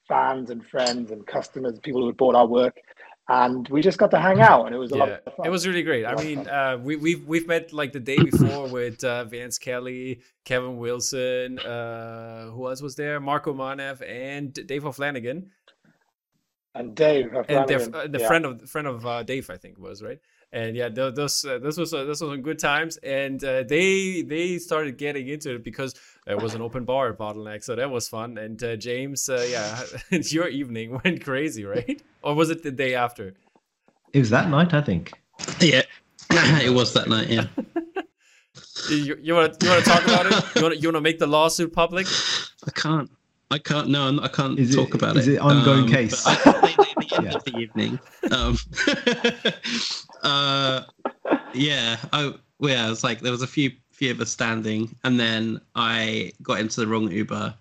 fans 0.09 0.51
and 0.51 0.65
friends 0.67 1.11
and 1.11 1.27
customers, 1.27 1.79
people 1.81 2.01
who 2.01 2.09
had 2.09 2.17
bought 2.17 2.35
our 2.35 2.47
work. 2.47 2.77
And 3.29 3.69
we 3.69 3.83
just 3.83 3.99
got 3.99 4.13
to 4.13 4.21
hang 4.21 4.41
out, 4.41 4.67
and 4.67 4.75
it 4.75 4.79
was 4.79 4.93
a 4.93 4.97
lot 4.97 5.09
of 5.09 5.35
fun. 5.35 5.47
it 5.47 5.51
was 5.51 5.67
really 5.67 5.83
great. 5.83 6.05
I 6.05 6.15
mean, 6.15 6.47
uh, 6.47 6.79
we 6.81 6.95
we've 6.95 7.27
we've 7.27 7.49
met 7.49 7.73
like 7.73 7.93
the 7.93 7.99
day 7.99 8.19
before 8.19 8.69
with 8.69 9.03
uh, 9.03 9.25
Vance 9.25 9.59
Kelly, 9.59 10.21
Kevin 10.45 10.77
Wilson, 10.77 11.59
uh, 11.59 12.51
who 12.51 12.69
else 12.69 12.81
was 12.81 12.95
there? 12.95 13.19
Marko 13.19 13.53
Manev 13.53 14.01
and 14.09 14.55
Dave 14.55 14.87
O'Flanagan, 14.87 15.49
and 16.77 16.95
Dave, 16.95 17.35
our 17.35 17.45
and 17.49 17.69
the, 17.69 17.99
uh, 17.99 18.07
the 18.07 18.21
yeah. 18.21 18.27
friend 18.29 18.45
of 18.45 18.71
friend 18.71 18.87
of 18.87 19.07
uh, 19.07 19.23
Dave, 19.23 19.51
I 19.51 19.57
think 19.57 19.79
was 19.79 20.03
right. 20.03 20.19
And 20.53 20.77
yeah, 20.77 20.89
th- 20.89 21.15
those 21.15 21.45
uh, 21.45 21.59
this 21.59 21.77
was 21.77 21.93
uh, 21.93 22.05
this 22.05 22.21
was 22.21 22.31
some 22.31 22.43
good 22.43 22.59
times, 22.59 22.97
and 22.99 23.43
uh, 23.43 23.65
they 23.65 24.23
they 24.23 24.59
started 24.59 24.99
getting 24.99 25.29
into 25.29 25.55
it 25.57 25.65
because 25.65 25.95
it 26.27 26.41
was 26.43 26.55
an 26.55 26.63
open 26.63 26.85
bar 26.85 27.09
at 27.11 27.19
Bottleneck, 27.19 27.63
so 27.63 27.77
that 27.77 27.91
was 27.91 28.09
fun. 28.09 28.37
And 28.39 28.63
uh, 28.63 28.77
James, 28.77 29.29
uh, 29.29 29.47
yeah, 29.51 29.83
it's 30.11 30.33
your 30.33 30.49
evening 30.49 30.99
went 31.05 31.23
crazy, 31.25 31.65
right? 31.65 32.01
Or 32.23 32.35
was 32.35 32.51
it 32.51 32.63
the 32.63 32.71
day 32.73 32.95
after? 32.95 33.35
It 34.13 34.19
was 34.21 34.31
that 34.31 34.49
night, 34.51 34.73
I 34.75 34.81
think. 34.81 35.13
Yeah, 35.61 35.83
it 36.31 36.73
was 36.73 36.93
that 36.95 37.09
night. 37.09 37.29
Yeah. 37.29 37.47
You, 38.91 39.17
you 39.21 39.35
want 39.35 39.59
to 39.59 39.67
you 39.67 39.73
want 39.73 39.85
to 39.85 39.91
talk 39.91 40.05
about 40.05 40.27
it? 40.27 40.33
You 40.57 40.63
want 40.63 40.75
to 40.75 40.81
you 40.81 40.89
want 40.89 40.97
to 40.97 41.01
make 41.01 41.19
the 41.19 41.27
lawsuit 41.27 41.73
public? 41.73 42.07
I 42.67 42.71
can't. 42.71 43.11
I 43.51 43.59
can't. 43.59 43.89
No, 43.89 44.05
I'm- 44.07 44.21
I 44.21 44.29
can't 44.29 44.59
Is 44.59 44.73
it- 44.73 44.77
talk 44.77 44.95
about 44.95 45.17
is 45.17 45.29
it. 45.29 45.35
it 45.35 45.39
ongoing 45.41 45.85
Um, 45.85 45.89
case? 45.89 46.27
I 46.27 46.35
the, 46.35 46.95
the 47.09 47.17
end 47.17 47.27
Yeah. 47.27 47.35
of 47.35 47.45
the 47.45 47.59
evening. 47.59 47.99
Um, 48.33 48.57
uh, 50.23 50.83
yeah. 51.55 51.97
I 52.13 52.35
well, 52.59 52.71
yeah. 52.73 52.87
It 52.87 52.91
was 52.91 53.05
like 53.05 53.21
there 53.21 53.33
was 53.33 53.43
a 53.43 53.47
few 53.47 53.71
few 53.97 54.11
of 54.11 54.21
us 54.21 54.31
standing, 54.31 54.95
and 55.05 55.19
then 55.19 55.61
I 55.75 56.33
got 56.43 56.61
into 56.61 56.81
the 56.81 56.87
wrong 56.87 57.11
Uber. 57.11 57.55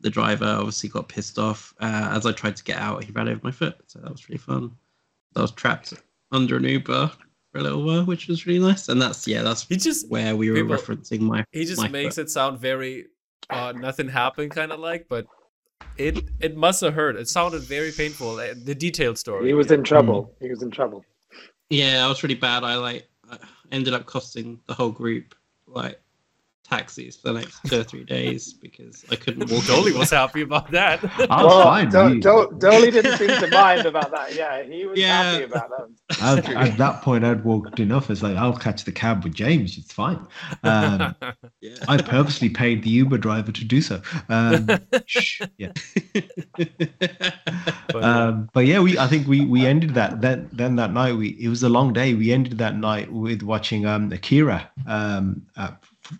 The 0.00 0.10
driver 0.10 0.46
obviously 0.46 0.88
got 0.88 1.08
pissed 1.08 1.38
off. 1.38 1.74
Uh, 1.80 2.08
as 2.12 2.24
I 2.26 2.32
tried 2.32 2.56
to 2.56 2.64
get 2.64 2.78
out, 2.78 3.04
he 3.04 3.12
ran 3.12 3.28
over 3.28 3.40
my 3.42 3.50
foot. 3.50 3.76
So 3.86 3.98
that 4.00 4.10
was 4.10 4.28
really 4.28 4.38
fun. 4.38 4.70
I 5.36 5.42
was 5.42 5.50
trapped 5.52 5.92
under 6.32 6.56
an 6.56 6.64
Uber 6.64 7.10
for 7.52 7.58
a 7.58 7.62
little 7.62 7.84
while, 7.84 8.04
which 8.04 8.28
was 8.28 8.46
really 8.46 8.60
nice. 8.60 8.88
And 8.88 9.00
that's 9.00 9.26
yeah, 9.28 9.42
that's 9.42 9.66
He 9.66 9.76
just 9.76 10.08
where 10.10 10.36
we 10.36 10.50
were 10.50 10.56
people- 10.56 10.76
referencing 10.76 11.20
my. 11.20 11.44
he 11.52 11.64
just 11.64 11.80
my 11.82 11.88
makes 11.88 12.14
foot. 12.16 12.22
it 12.26 12.30
sound 12.30 12.58
very 12.58 13.06
uh, 13.50 13.72
nothing 13.76 14.08
happened 14.08 14.52
kind 14.52 14.72
of 14.72 14.80
like, 14.80 15.06
but 15.08 15.26
It 15.96 16.24
it 16.40 16.56
must 16.56 16.80
have 16.82 16.94
hurt. 16.94 17.16
It 17.16 17.28
sounded 17.28 17.62
very 17.62 17.90
painful. 17.92 18.38
uh, 18.38 18.54
The 18.64 18.74
detailed 18.74 19.18
story. 19.18 19.46
He 19.48 19.54
was 19.54 19.70
in 19.70 19.82
trouble. 19.82 20.34
He 20.40 20.48
was 20.50 20.62
in 20.62 20.70
trouble. 20.70 21.04
Yeah, 21.68 22.04
I 22.04 22.08
was 22.08 22.22
really 22.22 22.34
bad. 22.36 22.64
I 22.64 22.76
like 22.76 23.08
I 23.30 23.38
ended 23.72 23.92
up 23.94 24.06
costing 24.06 24.60
the 24.66 24.74
whole 24.74 24.90
group 24.92 25.34
like 25.70 26.00
taxis 26.70 27.16
for 27.16 27.32
the 27.32 27.40
next 27.40 27.60
two 27.66 27.80
or 27.80 27.84
three 27.84 28.04
days 28.04 28.52
because 28.52 29.04
I 29.10 29.16
couldn't 29.16 29.50
walk. 29.50 29.64
Dolly 29.66 29.92
was 29.92 30.10
happy 30.10 30.42
about 30.42 30.70
that. 30.70 31.02
I 31.04 31.42
was 31.42 31.52
Well, 31.52 31.62
fine. 31.64 31.88
Do- 31.90 32.20
Do- 32.20 32.54
Dolly 32.58 32.90
didn't 32.90 33.18
seem 33.18 33.28
to 33.28 33.48
mind 33.50 33.86
about 33.86 34.10
that. 34.12 34.34
Yeah, 34.34 34.62
he 34.62 34.86
was 34.86 34.98
Yeah. 34.98 35.22
happy 35.32 35.44
about 35.44 35.70
that. 35.70 36.48
I- 36.48 36.68
at 36.68 36.78
that 36.78 37.02
point, 37.02 37.24
I'd 37.24 37.44
walked 37.44 37.80
enough. 37.80 38.10
It's 38.10 38.22
like 38.22 38.36
I'll 38.36 38.56
catch 38.56 38.84
the 38.84 38.92
cab 38.92 39.24
with 39.24 39.34
James. 39.34 39.76
It's 39.78 39.92
fine. 39.92 40.24
Um, 40.62 41.14
Yeah. 41.60 41.76
I 41.88 41.98
purposely 42.00 42.48
paid 42.48 42.82
the 42.82 42.88
Uber 42.90 43.18
driver 43.18 43.52
to 43.52 43.64
do 43.64 43.82
so. 43.82 44.00
Um, 44.30 44.66
shh, 45.06 45.42
yeah. 45.58 45.72
But, 47.92 48.04
Um, 48.04 48.48
but 48.54 48.66
yeah, 48.66 48.80
we 48.80 48.98
I 48.98 49.06
think 49.08 49.26
we 49.26 49.44
we 49.44 49.66
ended 49.66 49.94
that 49.94 50.20
then 50.20 50.48
then 50.52 50.76
that 50.76 50.92
night 50.92 51.16
we 51.16 51.30
it 51.40 51.48
was 51.48 51.62
a 51.62 51.68
long 51.68 51.92
day. 51.92 52.14
We 52.14 52.32
ended 52.32 52.58
that 52.58 52.76
night 52.76 53.12
with 53.12 53.42
watching 53.42 53.84
um 53.86 54.10
Akira 54.12 54.70
um 54.86 55.42
uh, 55.56 55.72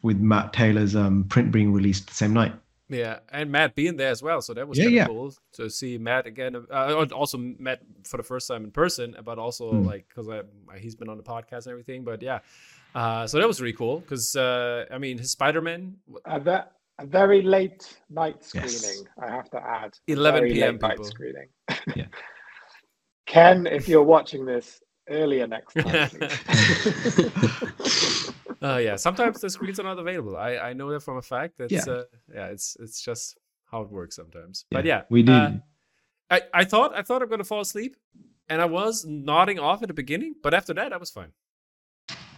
with 0.03 0.19
Matt 0.19 0.53
Taylor's 0.53 0.95
um 0.97 1.25
print 1.25 1.51
being 1.53 1.73
released 1.73 2.09
the 2.09 2.15
same 2.15 2.33
night. 2.33 2.55
yeah, 2.89 3.19
and 3.31 3.51
Matt 3.53 3.75
being 3.77 3.97
there 3.97 4.11
as 4.11 4.21
well, 4.23 4.41
so 4.43 4.53
that 4.55 4.67
was 4.67 4.77
Yeah, 4.79 4.89
yeah. 4.89 5.07
cool 5.07 5.33
to 5.53 5.71
see 5.71 5.97
Matt 5.99 6.27
again. 6.27 6.57
Uh, 6.57 7.07
also 7.13 7.39
Matt 7.39 7.81
for 8.05 8.17
the 8.17 8.23
first 8.25 8.49
time 8.49 8.65
in 8.65 8.71
person, 8.73 9.15
but 9.25 9.39
also 9.39 9.71
Hmm. 9.71 9.87
like 9.87 10.07
because 10.09 10.29
he's 10.79 10.97
been 10.97 11.09
on 11.09 11.17
the 11.17 11.23
podcast 11.23 11.67
and 11.67 11.73
everything. 11.73 12.03
But 12.05 12.21
yeah, 12.23 12.41
uh, 12.95 13.27
so 13.29 13.39
that 13.39 13.47
was 13.47 13.61
really 13.61 13.75
cool 13.75 14.01
because 14.01 14.35
uh, 14.37 14.87
I 14.91 14.99
mean 14.99 15.19
his 15.19 15.31
Spider 15.31 15.61
Man 15.63 15.97
A, 16.25 16.41
ve- 16.41 16.69
a 16.99 17.07
very 17.07 17.43
late 17.43 17.97
night 18.09 18.39
Yes. 18.55 18.75
screening, 18.75 19.07
I 19.23 19.31
have 19.31 19.49
to 19.51 19.59
add. 19.65 19.93
11 20.09 20.41
Very 20.41 20.53
p.m. 20.53 20.75
late 20.75 20.83
night 20.83 21.05
screening. 21.07 21.49
Yeah. 21.95 22.07
Ken, 23.27 23.67
if 23.69 23.87
you're 23.89 24.03
watching 24.03 24.45
this 24.45 24.83
earlier 25.09 25.47
next 25.47 25.75
time, 25.75 26.09
please. 26.11 26.39
Uh, 28.63 28.77
yeah, 28.77 28.97
sometimes 28.97 29.41
the 29.41 29.49
screens 29.49 29.81
are 29.81 29.85
not 29.85 29.99
available. 29.99 30.37
I, 30.37 30.57
I 30.57 30.73
know 30.75 30.91
that 30.91 31.01
from 31.01 31.17
a 31.17 31.23
fact. 31.23 31.57
That's 31.59 31.73
Yeah. 31.73 31.93
uh, 31.95 32.05
yeah, 32.33 32.47
it's 32.49 32.77
it's 32.79 33.01
just 33.03 33.39
how 33.71 33.83
it 33.83 33.91
works 33.91 34.17
sometimes. 34.17 34.67
But 34.71 34.85
yeah, 34.85 35.03
we 35.09 35.23
did. 35.23 35.33
uh, 35.33 35.53
I, 36.31 36.43
I 36.53 36.65
thought 36.65 36.95
I 36.95 37.03
thought 37.03 37.23
I'm 37.23 37.29
gonna 37.29 37.45
fall 37.45 37.61
asleep, 37.61 37.97
and 38.49 38.61
I 38.61 38.67
was 38.67 39.05
nodding 39.07 39.59
off 39.59 39.83
at 39.83 39.89
the 39.89 39.95
beginning, 39.95 40.35
but 40.43 40.53
after 40.55 40.75
that 40.75 40.93
I 40.93 40.99
was 40.99 41.11
fine. 41.11 41.33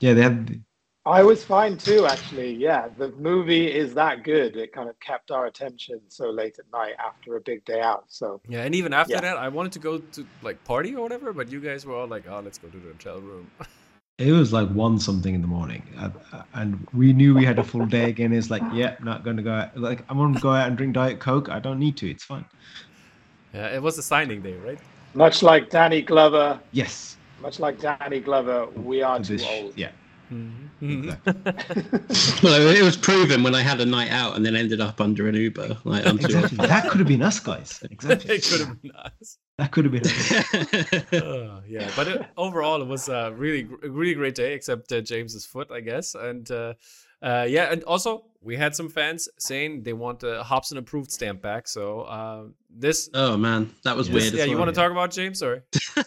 yeah, 0.01 0.15
they 0.15 0.23
had 0.23 0.63
I 1.05 1.23
was 1.25 1.45
fine 1.45 1.77
too, 1.77 2.07
actually. 2.07 2.55
Yeah, 2.55 2.87
the 2.97 3.11
movie 3.13 3.67
is 3.67 3.93
that 3.95 4.23
good. 4.23 4.57
It 4.57 4.73
kind 4.73 4.89
of 4.89 4.99
kept 5.01 5.33
our 5.33 5.47
attention 5.47 6.01
so 6.09 6.31
late 6.31 6.59
at 6.61 6.71
night 6.73 6.95
after 7.05 7.37
a 7.37 7.41
big 7.41 7.65
day 7.65 7.81
out. 7.81 8.05
So 8.09 8.41
Yeah, 8.49 8.63
and 8.63 8.75
even 8.75 8.93
after 8.93 9.15
Yeah. 9.15 9.21
that, 9.23 9.37
I 9.37 9.49
wanted 9.49 9.73
to 9.73 9.81
go 9.81 9.99
to 9.99 10.27
like 10.43 10.63
party 10.65 10.95
or 10.95 11.03
whatever, 11.03 11.33
but 11.33 11.51
you 11.51 11.61
guys 11.61 11.85
were 11.85 11.97
all 11.97 12.07
like, 12.07 12.25
"Oh, 12.29 12.41
let's 12.41 12.59
go 12.59 12.69
to 12.69 12.79
the 12.79 12.89
hotel 12.93 13.21
room." 13.21 13.51
it 14.19 14.33
was 14.33 14.53
like 14.53 14.69
one 14.71 14.99
something 14.99 15.35
in 15.35 15.41
the 15.41 15.47
morning, 15.49 15.83
uh, 15.99 16.11
uh, 16.33 16.43
and 16.55 16.87
we 16.93 17.13
knew 17.13 17.35
we 17.35 17.45
had 17.45 17.59
a 17.59 17.65
full 17.65 17.87
day 17.87 18.09
again. 18.11 18.33
It's 18.33 18.51
like, 18.51 18.63
yeah, 18.73 18.97
not 19.03 19.25
going 19.25 19.37
to 19.37 19.43
go 19.43 19.53
out. 19.53 19.77
Like, 19.77 20.05
I'm 20.09 20.17
going 20.19 20.35
to 20.35 20.41
go 20.41 20.51
out 20.53 20.69
and 20.69 20.77
drink 20.77 20.95
Diet 20.95 21.19
Coke. 21.19 21.49
I 21.49 21.59
don't 21.59 21.79
need 21.79 21.97
to. 21.99 22.11
It's 22.11 22.25
fine. 22.25 22.45
yeah, 23.55 23.75
it 23.75 23.83
was 23.83 23.99
a 23.99 24.03
signing 24.03 24.43
day, 24.43 24.55
right? 24.59 24.79
much 25.15 25.43
like 25.43 25.69
Danny 25.69 26.01
Glover, 26.01 26.59
Yes. 26.73 27.17
much 27.43 27.61
like 27.61 27.79
Danny 27.79 28.19
Glover, 28.21 28.67
we 28.69 29.03
are 29.03 29.19
too 29.19 29.37
this- 29.37 29.47
old. 29.47 29.77
Yeah. 29.77 29.91
Mm-hmm. 30.33 31.11
well, 32.47 32.71
it 32.75 32.83
was 32.83 32.97
proven 32.97 33.43
when 33.43 33.55
I 33.55 33.61
had 33.61 33.79
a 33.83 33.85
night 33.85 34.11
out 34.11 34.35
and 34.37 34.47
then 34.47 34.57
ended 34.57 34.81
up 34.81 34.99
under 35.03 35.29
an 35.29 35.35
Uber. 35.35 35.77
Like 35.85 36.07
I'm 36.07 36.19
Exactly. 36.19 36.57
That 36.67 36.89
could 36.89 36.99
have 37.01 37.09
been 37.09 37.21
us, 37.21 37.39
guys. 37.41 37.83
Exactly. 37.91 38.37
it 38.37 38.45
could 38.45 38.61
have 38.61 38.81
been 38.83 38.93
us. 38.93 39.37
That 39.59 39.71
could 39.71 39.85
have 39.85 39.93
been. 39.93 41.21
Uh, 41.21 41.61
yeah, 41.69 41.91
but 41.95 42.09
it, 42.09 42.27
overall, 42.37 42.81
it 42.81 42.89
was 42.89 43.09
a 43.09 43.33
really, 43.33 43.65
really 43.65 44.15
great 44.15 44.35
day, 44.35 44.55
except 44.55 44.91
uh, 44.93 45.01
James's 45.01 45.45
foot, 45.47 45.71
I 45.71 45.81
guess. 45.81 46.15
And 46.15 46.51
uh, 46.51 46.75
uh, 47.23 47.47
yeah, 47.49 47.71
and 47.71 47.85
also 47.85 48.25
we 48.41 48.57
had 48.57 48.75
some 48.75 48.89
fans 48.89 49.29
saying 49.39 49.83
they 49.83 49.93
want 49.93 50.23
a 50.23 50.43
Hobson 50.43 50.79
approved 50.79 51.13
stamp 51.13 51.43
back. 51.43 51.69
So 51.69 52.01
uh, 52.03 52.45
this, 52.71 53.11
oh 53.15 53.37
man, 53.37 53.71
that 53.85 53.97
was 53.97 54.09
this 54.09 54.23
weird. 54.25 54.35
yeah, 54.35 54.45
as 54.45 54.51
you 54.51 54.59
want 54.59 54.71
to 54.71 54.75
talk 54.75 54.91
about 54.91 55.11
James? 55.11 55.43
or? 55.43 55.65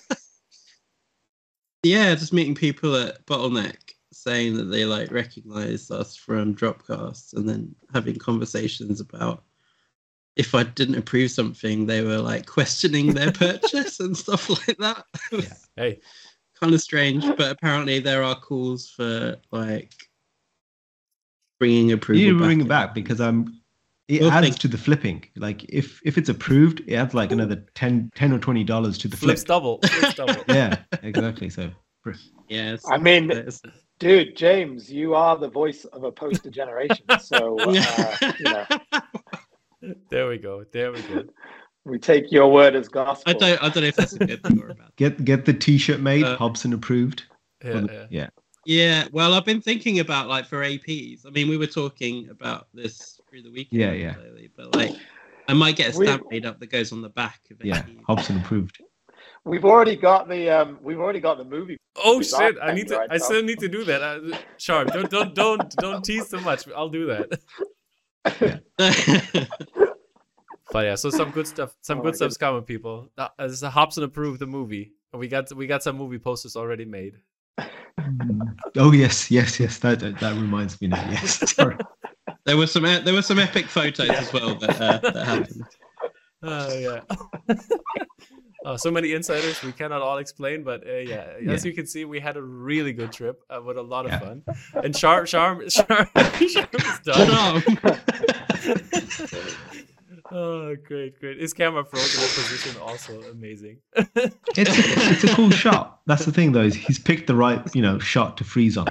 Yeah, 1.85 2.15
just 2.15 2.33
meeting 2.33 2.55
people 2.55 2.95
at 2.95 3.23
Bottleneck 3.27 3.93
saying 4.11 4.55
that 4.57 4.71
they 4.71 4.85
like 4.85 5.11
recognize 5.11 5.91
us 5.91 6.15
from 6.15 6.55
Dropcast 6.55 7.35
and 7.35 7.47
then 7.47 7.75
having 7.93 8.15
conversations 8.15 8.99
about 8.99 9.43
if 10.35 10.53
I 10.55 10.63
didn't 10.63 10.95
approve 10.95 11.31
something, 11.31 11.85
they 11.85 12.01
were 12.01 12.17
like 12.19 12.45
questioning 12.45 13.13
their 13.13 13.31
purchase 13.43 13.99
and 13.99 14.15
stuff 14.17 14.49
like 14.49 14.77
that. 14.79 15.05
It 15.31 15.35
was 15.37 15.67
Hey, 15.75 15.99
kind 16.59 16.73
of 16.73 16.81
strange, 16.81 17.23
but 17.37 17.51
apparently 17.51 17.99
there 17.99 18.23
are 18.23 18.35
calls 18.35 18.89
for 18.89 19.35
like 19.51 19.93
bringing 21.59 21.91
approval. 21.91 22.21
You 22.21 22.33
need 22.33 22.39
to 22.39 22.45
bring 22.45 22.61
it 22.61 22.67
back 22.67 22.93
because 22.93 23.19
I'm. 23.21 23.61
it 24.07 24.21
Well, 24.21 24.31
adds 24.31 24.47
thank- 24.47 24.59
to 24.59 24.67
the 24.67 24.77
flipping. 24.77 25.23
Like 25.35 25.63
if 25.69 25.99
if 26.03 26.17
it's 26.17 26.29
approved, 26.29 26.81
it 26.87 26.95
adds 26.95 27.13
like 27.13 27.31
another 27.31 27.65
10, 27.75 28.11
10 28.15 28.33
or 28.33 28.39
twenty 28.39 28.63
dollars 28.63 28.97
to 28.99 29.07
the 29.07 29.17
flip. 29.17 29.37
flips 29.37 29.43
double. 29.43 29.79
Flips 29.83 30.13
double. 30.21 30.43
Yeah, 30.47 30.77
exactly. 31.03 31.49
So 31.49 31.71
Yes. 32.47 32.83
I 32.91 32.97
mean, 32.99 33.27
There's- 33.29 33.61
dude, 33.97 34.35
James, 34.35 34.91
you 34.91 35.15
are 35.15 35.35
the 35.37 35.47
voice 35.49 35.85
of 35.85 36.03
a 36.03 36.11
poster 36.11 36.51
generation. 36.51 37.03
So, 37.19 37.57
uh, 37.67 38.17
you 38.37 38.43
know, 38.45 38.65
There 40.09 40.27
we 40.27 40.37
go. 40.37 40.63
There 40.71 40.91
we 40.91 41.01
go. 41.03 41.23
we 41.85 41.99
take 41.99 42.31
your 42.31 42.51
word 42.51 42.75
as 42.75 42.87
gospel. 42.87 43.23
I 43.29 43.33
don't. 43.37 43.61
I 43.63 43.69
don't 43.69 43.83
know 43.83 43.87
if 43.89 43.95
that's 43.95 44.13
a 44.13 44.25
good 44.25 44.43
thing 44.43 44.61
or 44.61 44.69
a 44.69 44.75
bad. 44.75 44.91
get 44.95 45.23
get 45.25 45.45
the 45.45 45.53
T-shirt 45.53 45.99
made. 45.99 46.23
Uh, 46.23 46.37
Hobson 46.37 46.73
approved. 46.73 47.23
Yeah, 47.63 47.71
For 47.71 47.81
the- 47.81 47.93
yeah. 47.93 48.05
yeah. 48.09 48.29
Yeah, 48.67 49.07
well, 49.11 49.35
I've 49.35 49.45
been 49.45 49.61
thinking 49.61 49.99
about 49.99 50.27
like 50.27 50.47
for 50.47 50.63
APs. 50.63 51.23
I 51.27 51.29
mean, 51.29 51.47
we 51.49 51.55
were 51.57 51.67
talking 51.67 52.29
about 52.29 52.65
this 52.73 53.19
through 53.29 53.43
the 53.43 53.51
weekend. 53.51 53.79
Yeah, 53.79 53.91
yeah. 53.91 54.15
Lately, 54.17 54.49
but 54.57 54.73
like, 54.75 54.95
I 55.47 55.53
might 55.53 55.75
get 55.75 55.93
a 55.95 55.99
We- 55.99 56.07
stamp 56.07 56.23
made 56.31 56.47
up 56.47 56.59
that 56.59 56.71
goes 56.71 56.91
on 56.91 57.01
the 57.03 57.09
back 57.09 57.41
of 57.51 57.63
Yeah, 57.63 57.77
AP. 57.77 57.89
Hobson 58.07 58.37
approved. 58.37 58.81
We've 59.43 59.65
already 59.65 59.95
got 59.95 60.27
the 60.27 60.49
um, 60.49 60.79
we've 60.81 60.99
already 60.99 61.19
got 61.19 61.37
the 61.37 61.43
movie. 61.45 61.77
Oh 62.03 62.23
shit! 62.23 62.55
I 62.59 62.73
need 62.73 62.87
to. 62.87 62.97
right, 62.97 63.07
I 63.11 63.19
Tom? 63.19 63.25
still 63.27 63.43
need 63.43 63.59
to 63.59 63.67
do 63.67 63.83
that. 63.83 64.01
Uh, 64.01 64.37
Sharm, 64.57 64.91
don't 64.91 65.11
don't 65.11 65.35
don't 65.35 65.69
don't 65.75 66.03
tease 66.03 66.27
so 66.29 66.39
much. 66.39 66.67
I'll 66.75 66.89
do 66.89 67.05
that. 67.05 67.39
But 70.71 70.85
yeah, 70.85 70.95
so 70.95 71.09
some 71.09 71.31
good 71.31 71.47
stuff. 71.47 71.73
Some 71.81 71.99
Oh 71.99 72.01
good 72.01 72.13
my 72.13 72.15
stuff's 72.17 72.37
coming, 72.37 72.63
people. 72.63 73.09
Uh, 73.17 73.29
This 73.39 73.53
is 73.53 73.63
a 73.63 73.69
Hobson 73.69 74.03
approved 74.03 74.39
the 74.41 74.45
movie. 74.47 74.93
We 75.13 75.27
got 75.29 75.53
we 75.55 75.67
got 75.67 75.83
some 75.83 75.95
movie 75.95 76.19
posters 76.19 76.55
already 76.55 76.85
made. 76.85 77.13
Oh 78.77 78.91
yes, 78.91 79.31
yes, 79.31 79.57
yes. 79.57 79.79
That 79.79 79.99
that, 80.01 80.19
that 80.19 80.33
reminds 80.33 80.81
me 80.81 80.89
now. 80.89 81.09
Yes, 81.09 81.49
sorry. 81.55 81.77
there 82.45 82.57
were 82.57 82.67
some. 82.67 82.83
There 82.83 83.13
were 83.13 83.21
some 83.21 83.39
epic 83.39 83.67
photos 83.67 84.09
as 84.09 84.33
well 84.33 84.53
that 84.55 84.81
uh, 84.81 84.97
that 85.11 85.25
happened. 85.25 85.63
Oh 86.43 86.77
yeah. 86.77 87.01
Uh, 88.65 88.75
so 88.75 88.89
many 88.89 89.13
insiders 89.13 89.61
we 89.61 89.71
cannot 89.71 90.01
all 90.01 90.17
explain, 90.17 90.63
but 90.63 90.81
uh, 90.87 90.93
yeah, 90.93 91.27
as 91.51 91.63
Yeah. 91.63 91.69
you 91.69 91.75
can 91.75 91.85
see, 91.85 92.03
we 92.03 92.19
had 92.19 92.35
a 92.35 92.41
really 92.41 92.93
good 92.93 93.11
trip 93.11 93.39
uh, 93.47 93.61
with 93.61 93.77
a 93.77 93.81
lot 93.83 94.05
of 94.05 94.11
Yeah. 94.11 94.19
fun. 94.19 94.41
And 94.83 94.91
Sharm, 94.95 95.23
Sharm, 95.33 95.61
Sharm, 95.77 96.07
Sharm 96.53 96.75
is 96.81 96.99
done. 97.05 97.29
oh, 100.31 100.75
great, 100.87 101.19
great. 101.19 101.37
His 101.39 101.53
camera 101.53 101.85
froze 101.85 102.15
in 102.15 102.21
a 102.23 102.27
position, 102.33 102.81
also 102.81 103.21
amazing. 103.31 103.77
It's 104.57 104.71
it's 105.13 105.23
a 105.25 105.35
cool 105.35 105.51
shot. 105.51 105.99
That's 106.07 106.25
the 106.25 106.31
thing, 106.31 106.51
though. 106.53 106.61
Is 106.63 106.73
he's 106.75 106.97
picked 106.97 107.27
the 107.27 107.35
right 107.35 107.61
you 107.75 107.81
know 107.83 107.99
shot 107.99 108.35
to 108.37 108.43
freeze 108.43 108.77
on. 108.77 108.87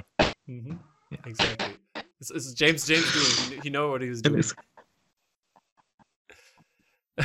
Mm-hmm. 0.47 0.73
Yeah. 1.11 1.17
Exactly. 1.25 1.75
This, 2.19 2.29
this 2.29 2.45
is 2.45 2.53
James. 2.53 2.87
James 2.87 3.11
doing. 3.11 3.59
He, 3.59 3.59
he 3.63 3.69
know 3.69 3.89
what 3.91 4.01
he 4.01 4.09
was 4.09 4.21
doing. 4.21 4.41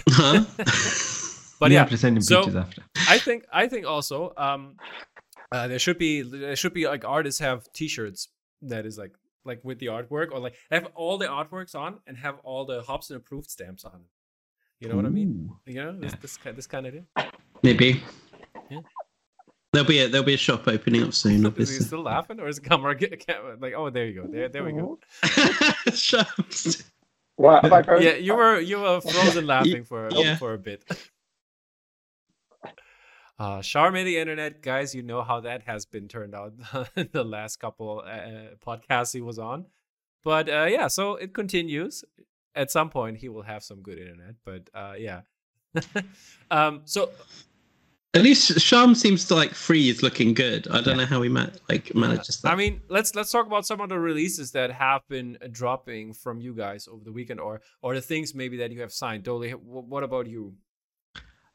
huh? 0.08 0.44
But 1.60 1.70
you 1.70 1.74
yeah, 1.74 1.80
have 1.80 1.90
to 1.90 1.98
send 1.98 2.16
him 2.16 2.22
so- 2.22 2.38
pictures 2.42 2.56
after. 2.56 2.82
I 3.08 3.18
think 3.18 3.44
I 3.52 3.68
think 3.68 3.86
also 3.86 4.32
um 4.36 4.76
uh, 5.52 5.68
there 5.68 5.78
should 5.78 5.98
be 5.98 6.22
there 6.22 6.56
should 6.56 6.74
be 6.74 6.86
like 6.88 7.04
artists 7.04 7.40
have 7.40 7.70
T-shirts 7.72 8.28
that 8.62 8.86
is 8.86 8.96
like 8.98 9.12
like 9.44 9.60
with 9.64 9.78
the 9.78 9.86
artwork 9.86 10.32
or 10.32 10.38
like 10.38 10.54
have 10.70 10.86
all 10.94 11.18
the 11.18 11.26
artworks 11.26 11.74
on 11.74 12.00
and 12.06 12.16
have 12.16 12.36
all 12.44 12.64
the 12.64 12.82
Hobson 12.82 13.16
approved 13.16 13.50
stamps 13.50 13.84
on. 13.84 14.00
You 14.80 14.88
know 14.88 14.96
what 14.96 15.04
I 15.06 15.10
mean? 15.10 15.50
You 15.66 15.74
know 15.84 15.92
this 16.00 16.12
Yeah. 16.12 16.18
this 16.22 16.36
kind 16.38 16.56
this 16.56 16.66
kind 16.66 16.86
of 16.86 16.92
thing. 16.94 17.06
Maybe. 17.62 18.02
Yeah. 18.70 18.80
There'll 19.72 19.86
be 19.88 19.98
a 20.00 20.08
there'll 20.08 20.24
be 20.26 20.34
a 20.34 20.38
shop 20.38 20.66
opening 20.66 21.02
up 21.04 21.14
soon. 21.14 21.44
Is 21.58 21.70
he 21.76 21.84
still 21.84 22.02
laughing 22.02 22.40
or 22.40 22.48
is 22.48 22.56
the 22.56 22.62
camera 22.68 22.94
get, 22.94 23.24
camera 23.26 23.56
like 23.60 23.74
oh 23.76 23.90
there 23.90 24.06
you 24.06 24.22
go 24.22 24.26
there 24.28 24.48
there 24.48 24.64
we 24.64 24.72
go. 24.72 24.98
Shops. 25.94 26.84
What 27.36 27.62
have 27.64 27.72
I 27.72 27.82
frozen? 27.82 28.06
Yeah, 28.06 28.14
you 28.16 28.34
were 28.34 28.60
you 28.60 28.78
were 28.80 29.00
frozen 29.00 29.46
laughing 29.54 29.84
for 29.84 30.08
Yeah. 30.12 30.36
for 30.36 30.54
a 30.54 30.58
bit. 30.58 30.84
Uh, 33.40 33.62
the 33.62 34.18
internet, 34.18 34.60
guys. 34.60 34.94
You 34.94 35.02
know 35.02 35.22
how 35.22 35.40
that 35.40 35.62
has 35.62 35.86
been 35.86 36.08
turned 36.08 36.34
out 36.34 36.52
the 37.12 37.24
last 37.24 37.56
couple 37.56 38.04
uh, 38.06 38.54
podcasts 38.62 39.14
he 39.14 39.22
was 39.22 39.38
on, 39.38 39.64
but 40.22 40.50
uh, 40.50 40.66
yeah. 40.66 40.88
So 40.88 41.16
it 41.16 41.32
continues. 41.32 42.04
at 42.54 42.70
some 42.70 42.90
point 42.90 43.16
he 43.16 43.30
will 43.30 43.42
have 43.42 43.62
some 43.62 43.80
good 43.80 43.98
internet. 43.98 44.34
But 44.44 44.68
uh, 44.74 44.94
yeah. 44.98 45.22
um, 46.50 46.82
so 46.84 47.10
At 48.12 48.22
least 48.22 48.50
Sharm 48.58 48.94
seems 48.94 49.24
to 49.28 49.34
like 49.34 49.52
freeze 49.52 50.02
looking 50.02 50.34
good. 50.34 50.68
I 50.68 50.82
don't 50.82 50.98
know 50.98 51.06
how 51.06 51.22
he 51.22 51.30
ma- 51.30 51.46
like 51.70 51.94
manages 51.94 52.42
that. 52.42 52.52
I 52.52 52.56
mean, 52.56 52.82
let's 52.90 53.14
let's 53.14 53.30
talk 53.32 53.46
about 53.46 53.64
some 53.64 53.80
of 53.80 53.88
the 53.88 53.98
releases 53.98 54.50
that 54.50 54.70
have 54.70 55.08
been 55.08 55.38
dropping 55.50 56.12
from 56.12 56.40
you 56.40 56.52
guys 56.52 56.86
over 56.86 57.02
the 57.02 57.12
weekend, 57.12 57.40
or 57.40 57.62
or 57.80 57.94
the 57.94 58.02
things 58.02 58.34
maybe 58.34 58.58
that 58.58 58.70
you 58.70 58.82
have 58.82 58.92
signed. 58.92 59.22
Dolly, 59.22 59.52
what 59.52 60.02
about 60.02 60.26
you? 60.26 60.56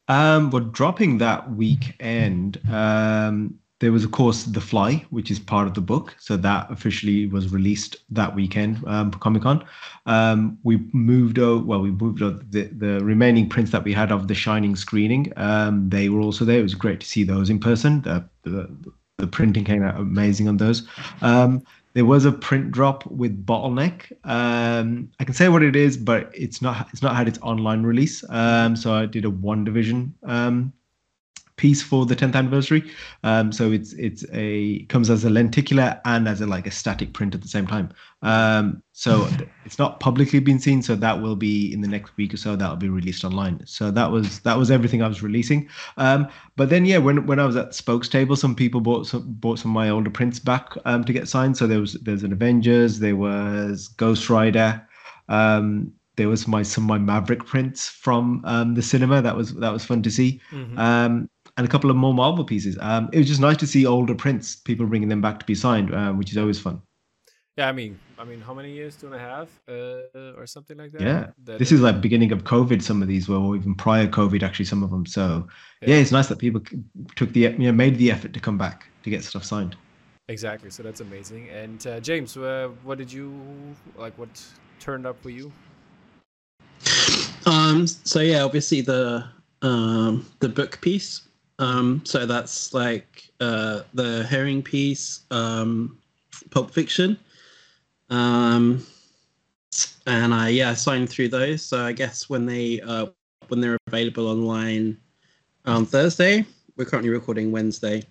Um, 0.08 0.50
but 0.50 0.72
dropping 0.72 1.18
that 1.18 1.50
weekend, 1.52 2.60
um, 2.70 3.58
there 3.80 3.92
was 3.92 4.04
of 4.04 4.10
course 4.12 4.44
The 4.44 4.60
Fly, 4.60 5.04
which 5.10 5.30
is 5.30 5.38
part 5.38 5.66
of 5.66 5.74
the 5.74 5.80
book. 5.80 6.16
So 6.18 6.36
that 6.38 6.70
officially 6.70 7.26
was 7.26 7.52
released 7.52 7.96
that 8.10 8.34
weekend 8.34 8.82
um, 8.86 9.10
for 9.10 9.18
Comic 9.18 9.42
Con. 9.42 9.64
Um, 10.06 10.58
we 10.62 10.78
moved 10.92 11.38
over, 11.38 11.64
well, 11.64 11.80
we 11.80 11.90
moved 11.90 12.22
over 12.22 12.40
the, 12.48 12.64
the 12.64 13.04
remaining 13.04 13.48
prints 13.48 13.72
that 13.72 13.84
we 13.84 13.92
had 13.92 14.12
of 14.12 14.28
the 14.28 14.34
Shining 14.34 14.76
screening. 14.76 15.32
Um, 15.36 15.90
they 15.90 16.08
were 16.08 16.20
also 16.20 16.44
there. 16.44 16.60
It 16.60 16.62
was 16.62 16.74
great 16.74 17.00
to 17.00 17.06
see 17.06 17.24
those 17.24 17.50
in 17.50 17.58
person. 17.58 18.02
The, 18.02 18.24
the, 18.44 18.74
the 19.18 19.26
printing 19.26 19.64
came 19.64 19.82
out 19.82 19.98
amazing 19.98 20.48
on 20.48 20.56
those. 20.56 20.86
Um, 21.20 21.62
there 21.96 22.04
was 22.04 22.26
a 22.26 22.30
print 22.30 22.72
drop 22.72 23.06
with 23.06 23.46
bottleneck. 23.46 24.12
Um, 24.24 25.10
i 25.18 25.24
can 25.24 25.32
say 25.32 25.48
what 25.48 25.62
it 25.62 25.74
is 25.74 25.96
but 25.96 26.30
it's 26.34 26.60
not 26.60 26.88
it's 26.92 27.00
not 27.00 27.16
had 27.16 27.26
its 27.26 27.38
online 27.38 27.84
release. 27.84 28.22
Um, 28.28 28.76
so 28.76 28.92
i 28.92 29.06
did 29.06 29.24
a 29.24 29.30
WandaVision 29.30 30.12
um, 30.24 30.74
piece 31.56 31.82
for 31.82 32.04
the 32.04 32.14
10th 32.14 32.34
anniversary. 32.34 32.90
Um, 33.22 33.50
so 33.50 33.72
it's 33.72 33.92
it's 33.94 34.24
a 34.32 34.84
comes 34.84 35.10
as 35.10 35.24
a 35.24 35.30
lenticular 35.30 36.00
and 36.04 36.28
as 36.28 36.40
a 36.40 36.46
like 36.46 36.66
a 36.66 36.70
static 36.70 37.12
print 37.12 37.34
at 37.34 37.42
the 37.42 37.48
same 37.48 37.66
time. 37.66 37.90
Um, 38.22 38.82
so 38.92 39.28
it's 39.64 39.78
not 39.78 40.00
publicly 40.00 40.38
been 40.38 40.58
seen 40.58 40.82
so 40.82 40.94
that 40.96 41.20
will 41.20 41.36
be 41.36 41.72
in 41.72 41.80
the 41.80 41.88
next 41.88 42.16
week 42.16 42.34
or 42.34 42.36
so 42.36 42.56
that'll 42.56 42.76
be 42.76 42.88
released 42.88 43.24
online. 43.24 43.66
So 43.66 43.90
that 43.90 44.10
was 44.10 44.40
that 44.40 44.58
was 44.58 44.70
everything 44.70 45.02
i 45.02 45.08
was 45.08 45.22
releasing. 45.22 45.68
Um, 45.96 46.28
but 46.56 46.68
then 46.68 46.84
yeah 46.84 46.98
when 46.98 47.26
when 47.26 47.40
i 47.40 47.46
was 47.46 47.56
at 47.56 47.74
spokes 47.74 48.08
table 48.08 48.36
some 48.36 48.54
people 48.54 48.80
bought 48.80 49.06
some 49.06 49.24
bought 49.26 49.58
some 49.58 49.70
of 49.70 49.74
my 49.74 49.88
older 49.88 50.10
prints 50.10 50.38
back 50.38 50.72
um, 50.84 51.04
to 51.04 51.12
get 51.12 51.28
signed. 51.28 51.56
So 51.56 51.66
there 51.66 51.80
was 51.80 51.94
there's 51.94 52.22
an 52.22 52.32
avengers 52.32 52.98
there 52.98 53.16
was 53.16 53.88
ghost 53.88 54.28
rider 54.28 54.86
um, 55.28 55.92
there 56.16 56.28
was 56.28 56.48
my 56.48 56.62
some 56.62 56.84
of 56.84 56.88
my 56.88 56.98
maverick 56.98 57.44
prints 57.44 57.88
from 57.88 58.42
um, 58.44 58.74
the 58.74 58.82
cinema. 58.82 59.22
That 59.22 59.36
was 59.36 59.54
that 59.54 59.72
was 59.72 59.84
fun 59.84 60.02
to 60.02 60.10
see. 60.10 60.40
Mhm. 60.50 60.78
um, 60.78 61.30
and 61.56 61.66
a 61.66 61.70
couple 61.70 61.90
of 61.90 61.96
more 61.96 62.14
marvel 62.14 62.44
pieces 62.44 62.76
um, 62.80 63.08
it 63.12 63.18
was 63.18 63.26
just 63.28 63.40
nice 63.40 63.56
to 63.56 63.66
see 63.66 63.86
older 63.86 64.14
prints 64.14 64.56
people 64.56 64.86
bringing 64.86 65.08
them 65.08 65.20
back 65.20 65.38
to 65.38 65.46
be 65.46 65.54
signed 65.54 65.94
um, 65.94 66.18
which 66.18 66.30
is 66.30 66.36
always 66.38 66.58
fun 66.60 66.80
Yeah, 67.58 67.68
I 67.70 67.72
mean, 67.72 67.98
I 68.18 68.24
mean, 68.30 68.40
how 68.46 68.52
many 68.52 68.70
years? 68.78 68.96
Two 69.00 69.06
and 69.06 69.14
a 69.16 69.18
half, 69.18 69.48
uh, 69.66 70.38
or 70.38 70.44
something 70.46 70.76
like 70.76 70.92
that. 70.92 71.00
Yeah, 71.00 71.22
That- 71.46 71.58
this 71.58 71.72
is 71.72 71.80
like 71.80 72.02
beginning 72.02 72.30
of 72.32 72.44
covid 72.44 72.82
some 72.82 73.00
of 73.04 73.08
these 73.08 73.28
were 73.30 73.40
or 73.44 73.56
even 73.56 73.74
prior 73.74 74.06
covid 74.18 74.42
actually 74.42 74.66
some 74.72 74.82
of 74.86 74.90
them 74.90 75.06
so 75.06 75.22
yeah, 75.80 75.88
Yeah. 75.94 76.02
it's 76.02 76.12
nice 76.12 76.28
that 76.32 76.38
people 76.38 76.60
took 77.20 77.32
the 77.32 77.40
you 77.40 77.66
know 77.68 77.72
made 77.72 77.96
the 77.96 78.10
effort 78.14 78.32
to 78.36 78.40
come 78.40 78.58
back 78.58 78.78
to 79.04 79.08
get 79.10 79.24
stuff 79.24 79.44
signed 79.44 79.74
exactly. 80.28 80.70
So 80.70 80.82
that's 80.82 81.00
amazing. 81.00 81.48
And 81.62 81.80
uh, 81.86 82.00
James, 82.00 82.36
uh, 82.36 82.68
what 82.84 82.98
did 82.98 83.10
you 83.12 83.32
like? 83.96 84.14
What 84.18 84.28
turned 84.80 85.06
up 85.06 85.16
for 85.22 85.30
you? 85.30 85.50
Um. 87.46 87.86
So 87.86 88.20
yeah, 88.20 88.42
obviously 88.42 88.80
the 88.82 89.24
um 89.62 90.26
the 90.40 90.48
book 90.48 90.80
piece. 90.80 91.25
Um. 91.58 92.02
So 92.04 92.26
that's 92.26 92.74
like 92.74 93.30
uh 93.40 93.82
the 93.94 94.24
herring 94.24 94.62
piece. 94.62 95.22
Um. 95.30 95.98
Pulp 96.50 96.70
Fiction. 96.70 97.18
Um. 98.10 98.84
And 100.06 100.32
I 100.32 100.48
yeah 100.50 100.74
signed 100.74 101.10
through 101.10 101.28
those. 101.28 101.62
So 101.62 101.84
I 101.84 101.92
guess 101.92 102.28
when 102.28 102.46
they 102.46 102.80
uh 102.80 103.06
when 103.48 103.60
they're 103.60 103.78
available 103.88 104.28
online 104.28 104.98
on 105.66 105.86
Thursday. 105.86 106.44
We're 106.76 106.84
currently 106.84 107.10
recording 107.10 107.52
Wednesday. 107.52 108.02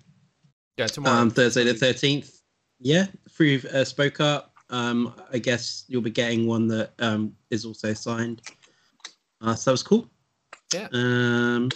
Yeah, 0.78 0.88
tomorrow. 0.88 1.18
Um, 1.18 1.30
Thursday 1.30 1.64
the 1.64 1.74
thirteenth. 1.74 2.42
Yeah, 2.80 3.06
through 3.30 3.62
uh, 3.74 3.84
Spoke 3.84 4.20
Art. 4.20 4.46
Um, 4.70 5.14
I 5.32 5.38
guess 5.38 5.86
you'll 5.88 6.02
be 6.02 6.10
getting 6.10 6.48
one 6.48 6.68
that 6.68 6.92
um 7.00 7.34
is 7.50 7.66
also 7.66 7.94
signed. 7.94 8.42
Uh, 9.42 9.56
so 9.56 9.72
that 9.72 9.74
was 9.74 9.84
cool. 9.84 10.10
Yeah. 10.74 10.88
Um, 10.92 11.70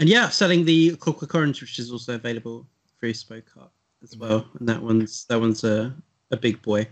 and 0.00 0.08
yeah, 0.08 0.28
selling 0.28 0.64
the 0.64 0.96
Clockwork 0.96 1.34
Orange, 1.34 1.60
which 1.60 1.78
is 1.78 1.90
also 1.90 2.14
available 2.14 2.66
through 2.98 3.14
Spoke 3.14 3.50
Art 3.58 3.70
as 4.02 4.16
well, 4.16 4.46
and 4.58 4.68
that 4.68 4.82
one's 4.82 5.24
that 5.26 5.40
one's 5.40 5.64
a 5.64 5.94
a 6.30 6.36
big 6.36 6.60
boy. 6.62 6.88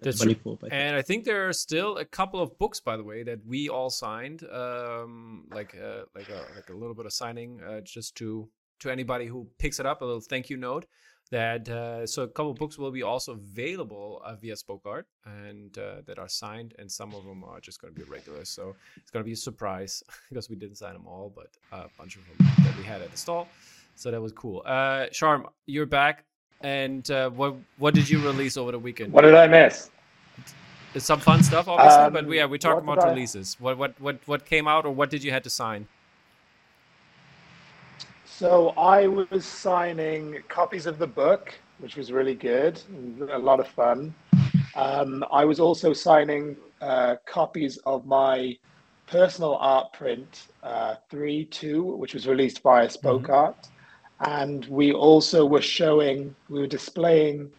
That's 0.00 0.18
Twenty 0.18 0.34
four. 0.34 0.56
by 0.56 0.68
And 0.70 0.94
I 0.94 1.02
think 1.02 1.24
there 1.24 1.48
are 1.48 1.52
still 1.52 1.96
a 1.96 2.04
couple 2.04 2.40
of 2.40 2.58
books, 2.58 2.80
by 2.80 2.96
the 2.96 3.02
way, 3.02 3.22
that 3.22 3.44
we 3.46 3.68
all 3.68 3.88
signed. 3.88 4.44
Um, 4.52 5.46
like 5.50 5.74
uh, 5.74 6.02
like 6.14 6.28
a 6.28 6.44
like 6.54 6.68
a 6.68 6.74
little 6.74 6.94
bit 6.94 7.06
of 7.06 7.12
signing, 7.12 7.60
uh, 7.62 7.80
just 7.80 8.14
to 8.16 8.48
to 8.80 8.90
anybody 8.90 9.26
who 9.26 9.48
picks 9.58 9.80
it 9.80 9.86
up, 9.86 10.02
a 10.02 10.04
little 10.04 10.20
thank 10.20 10.50
you 10.50 10.56
note. 10.56 10.86
That 11.32 11.68
uh, 11.68 12.06
so 12.06 12.22
a 12.22 12.28
couple 12.28 12.52
of 12.52 12.56
books 12.56 12.78
will 12.78 12.92
be 12.92 13.02
also 13.02 13.32
available 13.32 14.22
uh, 14.24 14.36
via 14.36 14.54
Spoke 14.54 14.82
Art 14.86 15.06
and 15.24 15.76
uh, 15.76 15.96
that 16.06 16.20
are 16.20 16.28
signed, 16.28 16.74
and 16.78 16.90
some 16.90 17.14
of 17.14 17.24
them 17.24 17.42
are 17.42 17.58
just 17.58 17.80
going 17.80 17.92
to 17.92 17.98
be 18.00 18.06
regular. 18.08 18.44
So 18.44 18.76
it's 18.96 19.10
going 19.10 19.24
to 19.24 19.26
be 19.26 19.32
a 19.32 19.36
surprise 19.36 20.04
because 20.28 20.48
we 20.48 20.54
didn't 20.54 20.76
sign 20.76 20.92
them 20.92 21.06
all, 21.06 21.32
but 21.34 21.48
a 21.72 21.88
bunch 21.98 22.14
of 22.16 22.22
them 22.28 22.46
that 22.64 22.76
we 22.78 22.84
had 22.84 23.02
at 23.02 23.10
the 23.10 23.16
stall. 23.16 23.48
So 23.96 24.10
that 24.12 24.20
was 24.20 24.30
cool. 24.32 24.62
Uh, 24.64 25.06
Sharm, 25.10 25.46
you're 25.66 25.84
back, 25.86 26.24
and 26.60 27.10
uh, 27.10 27.30
what 27.30 27.56
what 27.78 27.92
did 27.94 28.08
you 28.08 28.20
release 28.20 28.56
over 28.56 28.70
the 28.70 28.78
weekend? 28.78 29.12
What 29.12 29.22
did 29.22 29.34
I 29.34 29.48
miss? 29.48 29.90
It's 30.94 31.04
some 31.04 31.18
fun 31.20 31.42
stuff, 31.42 31.66
obviously, 31.66 32.08
but 32.10 32.24
Um, 32.24 32.32
yeah, 32.32 32.46
we 32.46 32.58
talked 32.58 32.82
about 32.82 33.00
I- 33.04 33.10
releases. 33.10 33.56
What 33.58 33.76
what 33.78 34.00
what 34.00 34.20
what 34.26 34.44
came 34.46 34.68
out, 34.68 34.86
or 34.86 34.92
what 34.92 35.10
did 35.10 35.24
you 35.24 35.32
had 35.32 35.42
to 35.44 35.50
sign? 35.50 35.88
So 38.38 38.74
I 38.76 39.06
was 39.06 39.46
signing 39.46 40.42
copies 40.48 40.84
of 40.84 40.98
the 40.98 41.06
book, 41.06 41.54
which 41.78 41.96
was 41.96 42.12
really 42.12 42.34
good, 42.34 42.78
a 43.30 43.38
lot 43.38 43.60
of 43.60 43.68
fun. 43.68 44.14
Um, 44.74 45.24
I 45.32 45.46
was 45.46 45.58
also 45.58 45.94
signing 45.94 46.54
uh, 46.82 47.16
copies 47.24 47.78
of 47.86 48.04
my 48.04 48.58
personal 49.06 49.54
art 49.54 49.90
print, 49.94 50.48
uh, 50.62 50.96
3 51.08 51.46
2, 51.46 51.82
which 51.82 52.12
was 52.12 52.28
released 52.28 52.62
by 52.62 52.86
Spoke 52.88 53.30
Art. 53.30 53.68
And 54.20 54.66
we 54.66 54.92
also 54.92 55.46
were 55.46 55.62
showing, 55.62 56.36
we 56.50 56.60
were 56.60 56.66
displaying 56.66 57.50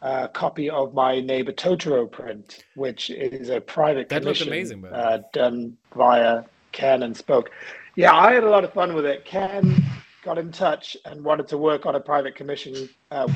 a 0.00 0.28
copy 0.28 0.70
of 0.70 0.94
my 0.94 1.18
neighbor 1.18 1.50
Totoro 1.50 2.08
print, 2.08 2.66
which 2.76 3.10
is 3.10 3.48
a 3.48 3.60
private 3.60 4.08
That 4.08 4.22
looked 4.22 4.38
commission 4.42 4.78
amazing, 4.78 4.84
uh, 4.94 5.22
done 5.32 5.76
via 5.96 6.44
Ken 6.70 7.02
and 7.02 7.16
Spoke. 7.16 7.50
Yeah, 7.96 8.14
I 8.14 8.32
had 8.34 8.44
a 8.44 8.48
lot 8.48 8.62
of 8.62 8.72
fun 8.72 8.94
with 8.94 9.04
it. 9.04 9.24
Ken 9.24 9.82
got 10.24 10.38
in 10.38 10.52
touch 10.52 10.96
and 11.04 11.24
wanted 11.24 11.48
to 11.48 11.58
work 11.58 11.86
on 11.86 11.94
a 11.94 12.00
private 12.00 12.34
commission 12.34 12.88
uh, 13.10 13.28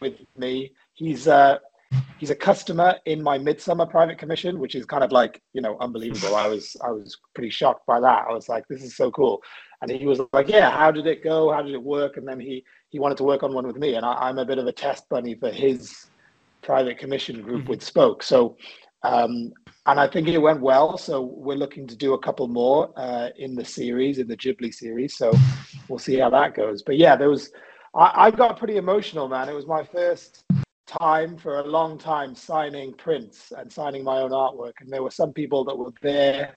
with 0.00 0.14
me. 0.36 0.72
He's 0.94 1.28
uh, 1.28 1.58
he's 2.18 2.30
a 2.30 2.34
customer 2.34 2.96
in 3.06 3.22
my 3.22 3.38
midsummer 3.38 3.86
private 3.86 4.18
commission, 4.18 4.58
which 4.58 4.74
is 4.74 4.84
kind 4.86 5.04
of 5.04 5.12
like 5.12 5.40
you 5.52 5.60
know 5.60 5.76
unbelievable. 5.80 6.34
I 6.36 6.48
was 6.48 6.76
I 6.82 6.90
was 6.90 7.18
pretty 7.34 7.50
shocked 7.50 7.86
by 7.86 8.00
that. 8.00 8.26
I 8.28 8.32
was 8.32 8.48
like, 8.48 8.64
this 8.68 8.82
is 8.82 8.96
so 8.96 9.10
cool. 9.10 9.42
And 9.82 9.90
he 9.90 10.06
was 10.06 10.20
like, 10.34 10.48
yeah, 10.48 10.70
how 10.70 10.90
did 10.90 11.06
it 11.06 11.24
go? 11.24 11.50
How 11.52 11.62
did 11.62 11.72
it 11.74 11.82
work? 11.82 12.16
And 12.16 12.26
then 12.26 12.40
he 12.40 12.64
he 12.90 12.98
wanted 12.98 13.18
to 13.18 13.24
work 13.24 13.42
on 13.42 13.54
one 13.54 13.66
with 13.66 13.76
me, 13.76 13.94
and 13.94 14.04
I, 14.04 14.14
I'm 14.14 14.38
a 14.38 14.44
bit 14.44 14.58
of 14.58 14.66
a 14.66 14.72
test 14.72 15.08
bunny 15.08 15.34
for 15.34 15.50
his 15.50 16.06
private 16.62 16.98
commission 16.98 17.40
group 17.42 17.64
Mhm. 17.64 17.68
with 17.68 17.82
Spoke. 17.82 18.22
So. 18.22 18.56
Um, 19.02 19.52
and 19.90 19.98
I 19.98 20.06
think 20.06 20.28
it 20.28 20.38
went 20.38 20.60
well. 20.60 20.96
So 20.96 21.22
we're 21.22 21.56
looking 21.56 21.86
to 21.88 21.96
do 21.96 22.14
a 22.14 22.18
couple 22.18 22.46
more 22.46 22.92
uh, 22.96 23.30
in 23.36 23.56
the 23.56 23.64
series, 23.64 24.18
in 24.18 24.28
the 24.28 24.36
Ghibli 24.36 24.72
series. 24.72 25.16
So 25.16 25.32
we'll 25.88 25.98
see 25.98 26.16
how 26.16 26.30
that 26.30 26.54
goes. 26.54 26.82
But 26.82 26.96
yeah, 26.96 27.16
there 27.16 27.28
was. 27.28 27.50
I, 27.94 28.26
I 28.26 28.30
got 28.30 28.56
pretty 28.56 28.76
emotional, 28.76 29.28
man. 29.28 29.48
It 29.48 29.54
was 29.54 29.66
my 29.66 29.82
first 29.82 30.44
time 30.86 31.36
for 31.36 31.58
a 31.58 31.64
long 31.64 31.98
time 31.98 32.34
signing 32.34 32.92
prints 32.94 33.52
and 33.56 33.72
signing 33.72 34.04
my 34.04 34.18
own 34.20 34.30
artwork, 34.30 34.74
and 34.80 34.92
there 34.92 35.02
were 35.02 35.10
some 35.10 35.32
people 35.32 35.64
that 35.64 35.76
were 35.76 35.92
there 36.02 36.56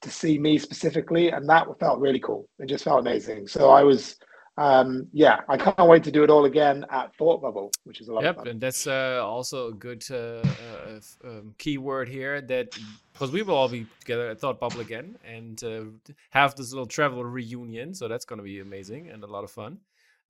to 0.00 0.10
see 0.10 0.38
me 0.38 0.58
specifically, 0.58 1.30
and 1.30 1.48
that 1.48 1.66
felt 1.78 2.00
really 2.00 2.20
cool. 2.20 2.48
It 2.58 2.68
just 2.68 2.84
felt 2.84 3.00
amazing. 3.00 3.46
So 3.46 3.70
I 3.70 3.82
was. 3.82 4.16
Um, 4.56 5.08
yeah, 5.12 5.40
I 5.48 5.56
can't 5.56 5.88
wait 5.88 6.04
to 6.04 6.12
do 6.12 6.22
it 6.22 6.30
all 6.30 6.44
again 6.44 6.86
at 6.90 7.14
Thought 7.16 7.42
Bubble, 7.42 7.72
which 7.82 8.00
is 8.00 8.06
a 8.08 8.12
lot 8.12 8.20
of 8.20 8.24
Yep, 8.24 8.36
fun. 8.36 8.48
and 8.48 8.60
that's 8.60 8.86
uh, 8.86 9.20
also 9.24 9.68
a 9.68 9.72
good 9.72 10.04
uh, 10.10 10.14
uh, 10.14 11.00
um, 11.24 11.54
keyword 11.58 12.08
here. 12.08 12.40
That 12.40 12.78
because 13.12 13.32
we 13.32 13.42
will 13.42 13.56
all 13.56 13.68
be 13.68 13.86
together 13.98 14.28
at 14.28 14.38
Thought 14.40 14.60
Bubble 14.60 14.80
again 14.80 15.18
and 15.26 15.62
uh, 15.64 15.84
have 16.30 16.54
this 16.54 16.70
little 16.72 16.86
travel 16.86 17.24
reunion. 17.24 17.94
So 17.94 18.06
that's 18.06 18.24
going 18.24 18.38
to 18.38 18.44
be 18.44 18.60
amazing 18.60 19.10
and 19.10 19.24
a 19.24 19.26
lot 19.26 19.42
of 19.42 19.50
fun. 19.50 19.78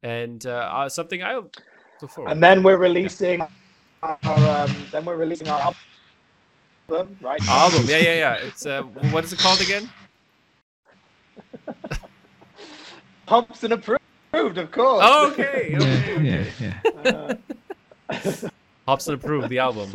And 0.03 0.45
uh, 0.47 0.71
uh, 0.73 0.89
something 0.89 1.23
I 1.23 1.35
look 1.37 1.57
forward. 2.09 2.31
And 2.31 2.43
then 2.43 2.63
we're 2.63 2.79
releasing 2.79 3.43
our 4.03 4.19
um, 4.23 4.75
then 4.91 5.05
we're 5.05 5.17
releasing 5.17 5.49
our 5.49 5.75
album, 6.89 7.17
right? 7.21 7.47
album. 7.49 7.85
Yeah, 7.87 7.99
yeah, 7.99 8.15
yeah. 8.15 8.35
It's 8.37 8.65
uh, 8.67 8.83
what 8.83 9.25
is 9.25 9.33
it 9.35 9.39
called 9.39 9.61
again? 9.61 9.91
Thompson 13.27 13.73
approved, 13.73 14.03
of 14.35 14.71
course. 14.71 15.03
Oh, 15.07 15.31
okay, 15.33 15.69
yeah 15.73 15.79
okay, 15.79 16.23
yeah 16.23 16.41
okay. 16.41 16.75
yeah 17.05 17.35
Uh, 18.11 18.49
Hobson 18.87 19.15
approved 19.15 19.49
the 19.49 19.59
album. 19.59 19.95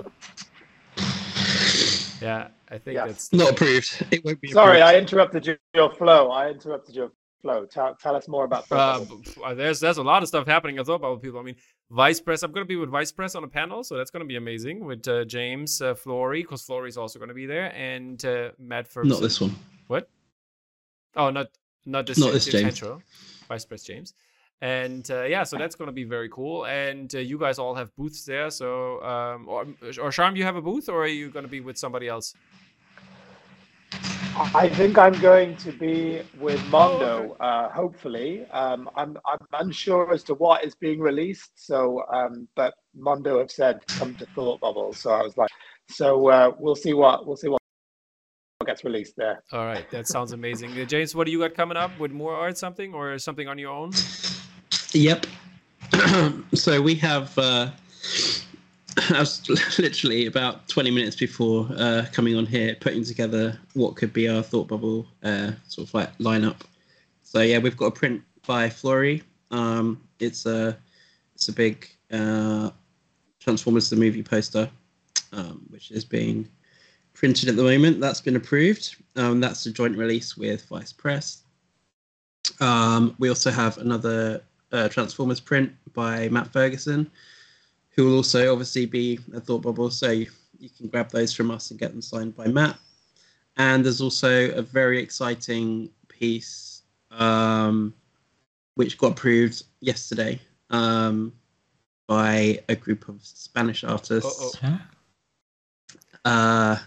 Yeah, 2.22 2.50
I 2.70 2.78
think 2.78 2.96
Yes. 2.96 3.08
that's 3.08 3.34
Not 3.34 3.52
approved. 3.52 4.06
It 4.12 4.26
won't 4.26 4.42
be. 4.42 4.52
Sorry, 4.52 4.80
approved. 4.82 4.96
I 4.96 4.98
interrupted 5.00 5.46
your, 5.48 5.58
your 5.74 5.92
flow. 5.94 6.32
I 6.32 6.50
interrupted 6.50 6.96
your 6.96 7.12
flow. 7.42 7.66
Tell, 7.66 7.96
tell 7.96 8.16
us 8.16 8.28
more 8.28 8.44
about 8.44 8.64
Uh, 8.72 9.00
Thought 9.00 9.24
b- 9.24 9.32
f- 9.46 9.56
there's 9.58 9.80
there's 9.80 9.98
a 9.98 10.04
lot 10.04 10.22
of 10.22 10.28
stuff 10.28 10.46
happening 10.46 10.80
as 10.80 10.88
well 10.88 10.98
about 10.98 11.22
people. 11.22 11.40
I 11.40 11.44
mean, 11.44 11.56
Vice 11.92 12.20
Press. 12.20 12.44
I'm 12.44 12.52
gonna 12.52 12.66
be 12.66 12.76
with 12.76 12.90
Vice 12.90 13.12
Press 13.12 13.36
on 13.36 13.44
a 13.44 13.48
panel, 13.48 13.84
so 13.84 13.96
that's 13.96 14.12
gonna 14.12 14.26
be 14.26 14.36
amazing 14.36 14.84
with 14.84 15.08
uh, 15.08 15.24
James 15.26 15.82
uh, 15.82 15.94
Florey, 15.94 16.42
because 16.42 16.66
Florey's 16.66 16.98
also 16.98 17.20
gonna 17.20 17.34
be 17.34 17.46
there, 17.46 17.72
and 17.76 18.24
uh, 18.26 18.50
Matt 18.60 18.88
Ferguson. 18.88 19.16
Not 19.18 19.22
this 19.22 19.40
one. 19.40 19.56
What? 19.88 20.10
Oh, 21.16 21.30
not 21.30 21.48
not 21.86 22.06
this. 22.06 22.18
Not 22.18 22.32
James, 22.32 22.46
this 22.46 22.54
James 22.54 22.80
James. 22.80 23.02
Vice 23.48 23.66
Press 23.66 23.84
James. 23.84 24.14
And 24.62 25.10
uh, 25.10 25.24
yeah, 25.24 25.44
so 25.44 25.58
that's 25.58 25.76
gonna 25.76 25.92
be 25.92 26.04
very 26.04 26.30
cool. 26.30 26.66
And 26.66 27.14
uh, 27.16 27.20
you 27.20 27.38
guys 27.38 27.60
all 27.60 27.76
have 27.76 27.96
booths 27.96 28.26
there. 28.26 28.50
So, 28.50 29.02
um, 29.04 29.48
or 29.48 29.62
or 30.02 30.12
Sharm, 30.12 30.36
you 30.36 30.44
have 30.44 30.58
a 30.58 30.62
booth, 30.62 30.90
or 30.90 31.04
are 31.04 31.08
you 31.08 31.30
gonna 31.30 31.48
be 31.48 31.62
with 31.62 31.78
somebody 31.78 32.08
else? 32.08 32.36
I 34.54 34.70
think 34.70 34.98
I'm 34.98 35.20
going 35.20 35.58
to 35.58 35.72
be 35.74 36.22
with 36.40 36.64
Mondo, 36.68 37.36
Oh, 37.40 37.44
uh, 37.44 37.70
hopefully. 37.70 38.46
Um, 38.52 38.90
I'm, 38.96 39.18
I'm 39.26 39.40
unsure 39.60 40.14
as 40.14 40.24
to 40.24 40.34
what 40.36 40.64
is 40.64 40.76
being 40.76 41.00
released. 41.00 41.52
So, 41.56 42.04
um, 42.14 42.48
but 42.56 42.74
Mondo 42.96 43.40
have 43.40 43.52
said 43.52 43.86
come 43.88 44.16
to 44.16 44.26
Thought 44.28 44.62
Bubble. 44.62 44.94
So 44.94 45.12
I 45.12 45.24
was 45.24 45.36
like, 45.36 45.50
so 45.90 46.30
uh, 46.30 46.52
we'll 46.58 46.76
see 46.76 46.94
what 46.94 47.26
we'll 47.26 47.36
see 47.36 47.50
what 47.50 47.60
gets 48.66 48.84
released 48.84 49.16
there. 49.18 49.44
All 49.52 49.66
right, 49.66 49.90
that 49.92 50.08
sounds 50.08 50.32
amazing. 50.32 50.80
Uh, 50.80 50.86
James, 50.86 51.16
what 51.16 51.26
do 51.26 51.32
you 51.32 51.40
got 51.40 51.54
coming 51.54 51.76
up 51.78 51.98
with 52.00 52.12
more 52.12 52.34
art, 52.34 52.58
something, 52.58 52.94
or 52.94 53.18
something 53.18 53.48
on 53.48 53.58
your 53.58 53.72
own? 53.72 53.92
Yep. 54.94 55.28
so 56.54 56.82
we 56.82 56.96
have. 56.96 57.38
Uh, 57.38 57.70
I 59.12 59.20
was 59.20 59.48
literally 59.80 60.26
about 60.26 60.68
20 60.68 60.92
minutes 60.92 61.16
before 61.16 61.70
uh, 61.78 62.06
coming 62.12 62.36
on 62.36 62.46
here, 62.46 62.76
putting 62.80 63.04
together 63.04 63.58
what 63.74 63.96
could 63.96 64.12
be 64.12 64.28
our 64.28 64.42
thought 64.42 64.68
bubble 64.68 65.08
uh, 65.24 65.52
sort 65.68 65.88
of 65.88 65.94
like 65.94 66.18
lineup. 66.18 66.62
So 67.24 67.42
yeah, 67.42 67.60
we've 67.60 67.78
got 67.78 67.86
a 67.86 67.92
print 67.92 68.22
by 68.46 68.68
Florey. 68.68 69.22
Um, 69.52 70.02
it's 70.20 70.46
a 70.46 70.78
it's 71.36 71.48
a 71.48 71.54
big 71.54 71.88
uh, 72.12 72.72
Transformers 73.40 73.90
the 73.90 73.96
movie 73.96 74.24
poster, 74.24 74.70
um, 75.32 75.66
which 75.70 75.92
is 75.92 76.04
being 76.04 76.48
printed 77.14 77.48
at 77.48 77.56
the 77.56 77.64
moment. 77.64 78.00
That's 78.02 78.22
been 78.22 78.36
approved. 78.36 78.96
Um, 79.16 79.40
that's 79.40 79.66
a 79.66 79.72
joint 79.72 79.98
release 79.98 80.36
with 80.36 80.66
Vice 80.66 80.92
Press. 80.92 81.44
Um, 82.60 83.16
we 83.20 83.30
also 83.30 83.52
have 83.52 83.78
another 83.78 84.42
uh, 84.72 84.90
Transformers 84.90 85.40
print 85.40 85.72
by 85.94 86.30
Matt 86.30 86.52
Ferguson, 86.52 87.10
who 87.92 88.06
will 88.06 88.18
also 88.18 88.52
obviously 88.52 88.86
be 88.86 89.20
a 89.34 89.40
thought 89.40 89.62
bubble. 89.62 89.90
So 89.90 90.12
you, 90.12 90.28
you 90.60 90.70
can 90.70 90.88
grab 90.88 91.10
those 91.10 91.34
from 91.34 91.52
us 91.52 91.72
and 91.72 91.80
get 91.80 91.92
them 91.92 92.02
signed 92.02 92.36
by 92.36 92.48
Matt. 92.48 92.78
And 93.58 93.84
there's 93.84 94.02
also 94.02 94.52
a 94.52 94.62
very 94.62 95.02
exciting 95.02 95.90
piece 96.08 96.84
um, 97.12 97.94
which 98.76 98.98
got 98.98 99.12
approved 99.12 99.64
yesterday 99.82 100.40
um, 100.70 101.34
by 102.08 102.62
a 102.70 102.76
group 102.76 103.10
of 103.10 103.20
Spanish 103.24 103.84
artists. 103.84 104.56
Uh-oh. 104.64 104.80
Uh, 106.26 106.78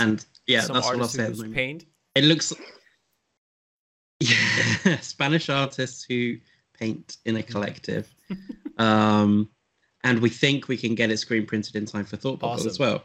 and 0.00 0.24
yeah, 0.46 0.60
Some 0.60 0.74
that's 0.74 0.86
what 0.86 1.00
I'll 1.00 1.08
say 1.08 1.24
at 1.24 1.36
the 1.36 1.44
moment. 1.44 1.84
It 2.14 2.24
looks 2.24 2.52
yeah, 4.20 4.98
Spanish 5.00 5.50
artists 5.50 6.04
who 6.04 6.36
paint 6.78 7.16
in 7.24 7.36
a 7.36 7.42
collective. 7.42 8.12
um, 8.78 9.48
and 10.04 10.20
we 10.20 10.28
think 10.28 10.68
we 10.68 10.76
can 10.76 10.94
get 10.94 11.10
it 11.10 11.18
screen 11.18 11.46
printed 11.46 11.74
in 11.76 11.86
time 11.86 12.04
for 12.04 12.16
Thought 12.16 12.38
Bubble 12.40 12.66
as 12.66 12.78
well. 12.78 13.02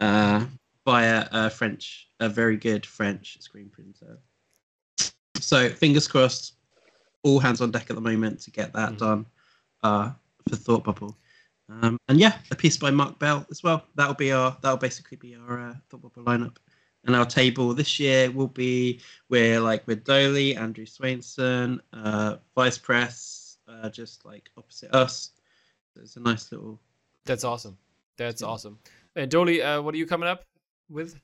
Uh, 0.00 0.44
via 0.84 1.28
a 1.32 1.50
French, 1.50 2.08
a 2.20 2.28
very 2.28 2.56
good 2.56 2.86
French 2.86 3.40
screen 3.40 3.68
printer. 3.68 4.18
So 5.36 5.68
fingers 5.68 6.06
crossed, 6.08 6.54
all 7.22 7.40
hands 7.40 7.60
on 7.60 7.70
deck 7.70 7.86
at 7.90 7.96
the 7.96 8.00
moment 8.02 8.40
to 8.40 8.50
get 8.50 8.72
that 8.72 8.92
Mhm. 8.92 8.98
done 8.98 9.26
uh, 9.82 10.12
for 10.48 10.56
Thought 10.56 10.84
Bubble. 10.84 11.16
Um, 11.68 11.98
and 12.08 12.18
yeah, 12.18 12.38
a 12.50 12.56
piece 12.56 12.76
by 12.76 12.90
Mark 12.90 13.18
Bell 13.18 13.46
as 13.50 13.62
well. 13.62 13.84
That'll 13.94 14.14
be 14.14 14.32
our 14.32 14.56
that'll 14.62 14.78
basically 14.78 15.16
be 15.18 15.34
our 15.34 15.60
uh, 15.70 15.74
Thought 15.90 16.02
Bubble 16.02 16.24
lineup. 16.24 16.56
And 17.08 17.16
our 17.16 17.24
table 17.24 17.72
this 17.72 17.98
year 17.98 18.30
will 18.30 18.48
be 18.48 19.00
we're 19.30 19.60
like 19.60 19.86
with 19.86 20.04
Doaly, 20.04 20.54
Andrew 20.58 20.84
Swainson, 20.84 21.80
uh, 21.94 22.36
Vice 22.54 22.76
Press, 22.76 23.56
uh, 23.66 23.88
just 23.88 24.26
like 24.26 24.50
opposite 24.58 24.94
us. 24.94 25.30
So 25.94 26.02
it's 26.02 26.16
a 26.16 26.20
nice 26.20 26.52
little. 26.52 26.78
That's 27.24 27.44
awesome. 27.44 27.78
That's 28.18 28.42
Yeah. 28.42 28.48
awesome. 28.48 28.78
And 29.16 29.30
Dolly, 29.30 29.62
uh, 29.62 29.80
what 29.80 29.94
are 29.94 29.96
you 29.96 30.04
coming 30.04 30.28
up 30.28 30.44
with? 30.90 31.18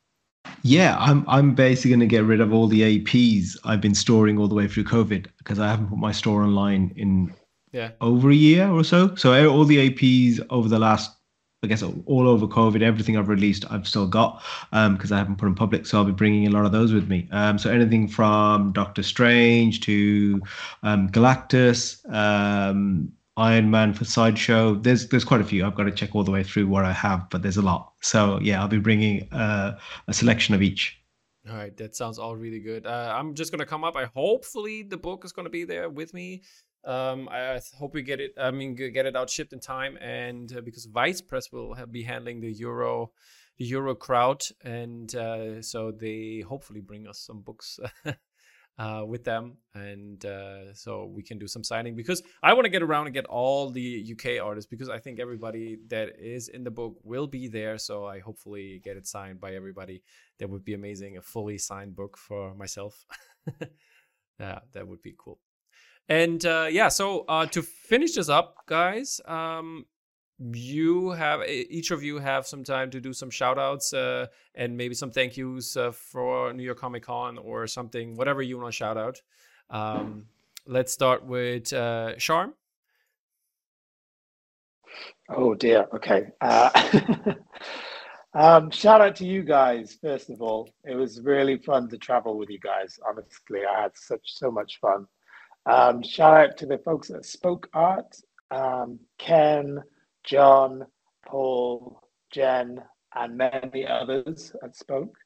Yeah, 0.62 0.96
I'm 0.98 1.22
I'm 1.28 1.54
basically 1.54 1.90
going 1.90 2.00
to 2.00 2.06
get 2.06 2.24
rid 2.24 2.40
of 2.40 2.54
all 2.54 2.66
the 2.66 2.80
APs 2.80 3.58
I've 3.64 3.82
been 3.82 3.94
storing 3.94 4.38
all 4.38 4.48
the 4.48 4.54
way 4.54 4.66
through 4.66 4.84
COVID 4.84 5.26
because 5.36 5.58
I 5.58 5.68
haven't 5.68 5.88
put 5.88 5.98
my 5.98 6.12
store 6.12 6.42
online 6.42 6.94
in 6.96 7.30
Yeah. 7.72 7.90
over 8.00 8.30
a 8.30 8.34
year 8.34 8.70
or 8.70 8.84
so. 8.84 9.14
So 9.16 9.34
uh, 9.34 9.46
all 9.52 9.66
the 9.66 9.90
APs 9.90 10.40
over 10.48 10.66
the 10.66 10.78
last, 10.78 11.10
I 11.64 11.66
guess, 11.66 11.82
all 11.82 12.28
over 12.28 12.46
COVID, 12.46 12.82
everything 12.82 13.16
I've 13.16 13.28
released, 13.28 13.64
I've 13.70 13.86
still 13.88 14.06
got 14.06 14.42
because 14.70 15.10
I 15.10 15.18
haven't 15.18 15.36
put 15.36 15.46
in 15.46 15.54
public. 15.54 15.86
So 15.86 15.98
I'll 15.98 16.04
be 16.04 16.12
bringing 16.12 16.46
a 16.46 16.50
lot 16.50 16.64
of 16.64 16.72
those 16.72 16.92
with 16.92 17.08
me. 17.08 17.28
Um, 17.32 17.58
so 17.58 17.70
anything 17.70 18.08
from 18.08 18.72
Doctor 18.72 19.02
Strange 19.02 19.80
to 19.80 20.40
um, 20.82 21.08
Galactus, 21.10 22.08
um, 22.12 23.12
Iron 23.36 23.70
Man 23.70 23.94
for 23.94 24.04
sideshow. 24.04 24.76
There's 24.76 25.08
there's 25.08 25.24
quite 25.24 25.40
a 25.40 25.44
few. 25.44 25.66
I've 25.66 25.74
got 25.74 25.84
to 25.84 25.90
check 25.90 26.14
all 26.14 26.22
the 26.22 26.30
way 26.30 26.44
through 26.44 26.68
what 26.68 26.84
I 26.84 26.92
have, 26.92 27.28
but 27.30 27.42
there's 27.42 27.56
a 27.56 27.62
lot. 27.62 27.92
So 28.00 28.38
yeah, 28.40 28.60
I'll 28.60 28.68
be 28.68 28.78
bringing 28.78 29.32
uh, 29.32 29.78
a 30.06 30.14
selection 30.14 30.54
of 30.54 30.62
each. 30.62 31.00
All 31.48 31.56
right, 31.56 31.76
that 31.76 31.94
sounds 31.94 32.18
all 32.18 32.36
really 32.36 32.60
good. 32.60 32.86
Uh, 32.86 33.12
I'm 33.14 33.34
just 33.34 33.50
gonna 33.50 33.66
come 33.66 33.84
up. 33.84 33.96
I 33.96 34.06
hopefully 34.14 34.82
the 34.82 34.96
book 34.96 35.24
is 35.24 35.32
gonna 35.32 35.50
be 35.50 35.64
there 35.64 35.90
with 35.90 36.14
me. 36.14 36.42
Um, 36.84 37.28
I, 37.30 37.60
hope 37.78 37.94
we 37.94 38.02
get 38.02 38.20
it. 38.20 38.32
I 38.38 38.50
mean, 38.50 38.74
get 38.74 39.06
it 39.06 39.16
out 39.16 39.30
shipped 39.30 39.52
in 39.52 39.60
time, 39.60 39.96
and 39.98 40.54
uh, 40.56 40.60
because 40.60 40.84
Vice 40.86 41.20
Press 41.20 41.50
will 41.50 41.74
have, 41.74 41.90
be 41.90 42.02
handling 42.02 42.40
the 42.40 42.52
Euro, 42.52 43.12
the 43.56 43.64
Euro 43.66 43.94
crowd, 43.94 44.42
and 44.62 45.14
uh, 45.14 45.62
so 45.62 45.90
they 45.90 46.44
hopefully 46.46 46.80
bring 46.80 47.06
us 47.06 47.18
some 47.18 47.40
books. 47.40 47.78
Uh, 48.76 49.04
with 49.06 49.22
them, 49.22 49.56
and 49.76 50.24
uh, 50.26 50.74
so 50.74 51.04
we 51.04 51.22
can 51.22 51.38
do 51.38 51.46
some 51.46 51.62
signing 51.62 51.94
because 51.94 52.20
I 52.42 52.54
want 52.54 52.64
to 52.64 52.68
get 52.68 52.82
around 52.82 53.06
and 53.06 53.14
get 53.14 53.24
all 53.26 53.70
the 53.70 54.04
UK 54.10 54.44
artists 54.44 54.68
because 54.68 54.88
I 54.88 54.98
think 54.98 55.20
everybody 55.20 55.78
that 55.90 56.18
is 56.18 56.48
in 56.48 56.64
the 56.64 56.72
book 56.72 56.96
will 57.04 57.28
be 57.28 57.46
there. 57.46 57.78
So 57.78 58.04
I 58.04 58.18
hopefully 58.18 58.80
get 58.82 58.96
it 58.96 59.06
signed 59.06 59.40
by 59.40 59.54
everybody 59.54 60.02
that 60.40 60.50
would 60.50 60.64
be 60.64 60.74
amazing 60.74 61.16
a 61.16 61.22
fully 61.22 61.58
signed 61.58 61.94
book 61.94 62.16
for 62.16 62.54
myself 62.54 63.06
yeah 64.40 64.58
that 64.72 64.86
would 64.86 65.02
be 65.02 65.14
cool 65.16 65.38
and 66.08 66.44
uh 66.44 66.66
yeah 66.70 66.88
so 66.88 67.24
uh 67.28 67.46
to 67.46 67.62
finish 67.62 68.14
this 68.14 68.28
up 68.28 68.56
guys 68.66 69.20
um 69.26 69.86
you 70.52 71.10
have 71.10 71.40
each 71.48 71.90
of 71.90 72.02
you 72.02 72.18
have 72.18 72.46
some 72.46 72.64
time 72.64 72.90
to 72.90 73.00
do 73.00 73.12
some 73.12 73.30
shout 73.30 73.58
outs 73.58 73.92
uh 73.92 74.26
and 74.54 74.76
maybe 74.76 74.94
some 74.94 75.10
thank 75.10 75.36
yous 75.36 75.76
uh, 75.76 75.90
for 75.92 76.52
new 76.52 76.62
york 76.62 76.78
comic 76.78 77.04
con 77.04 77.38
or 77.38 77.66
something 77.66 78.16
whatever 78.16 78.42
you 78.42 78.58
want 78.58 78.68
to 78.68 78.76
shout 78.76 78.96
out 78.96 79.22
um 79.70 80.24
let's 80.66 80.92
start 80.92 81.24
with 81.24 81.72
uh 81.72 82.14
sharm 82.16 82.52
Oh 85.28 85.54
dear. 85.54 85.86
Okay. 85.94 86.28
Uh, 86.40 86.70
um, 88.34 88.70
shout 88.70 89.00
out 89.00 89.16
to 89.16 89.26
you 89.26 89.42
guys 89.42 89.96
first 90.00 90.30
of 90.30 90.42
all. 90.42 90.70
It 90.84 90.94
was 90.94 91.20
really 91.20 91.58
fun 91.58 91.88
to 91.90 91.98
travel 91.98 92.36
with 92.36 92.50
you 92.50 92.60
guys. 92.60 92.98
Honestly, 93.08 93.60
I 93.64 93.82
had 93.82 93.92
such 93.94 94.22
so 94.24 94.50
much 94.50 94.78
fun. 94.80 95.06
Um, 95.66 96.02
shout 96.02 96.36
out 96.36 96.56
to 96.58 96.66
the 96.66 96.78
folks 96.78 97.10
at 97.10 97.24
Spoke 97.24 97.68
Art, 97.72 98.16
um, 98.50 98.98
Ken, 99.18 99.82
John, 100.24 100.86
Paul, 101.26 102.00
Jen, 102.30 102.82
and 103.14 103.36
many 103.36 103.86
others 103.86 104.52
at 104.62 104.76
Spoke. 104.76 105.16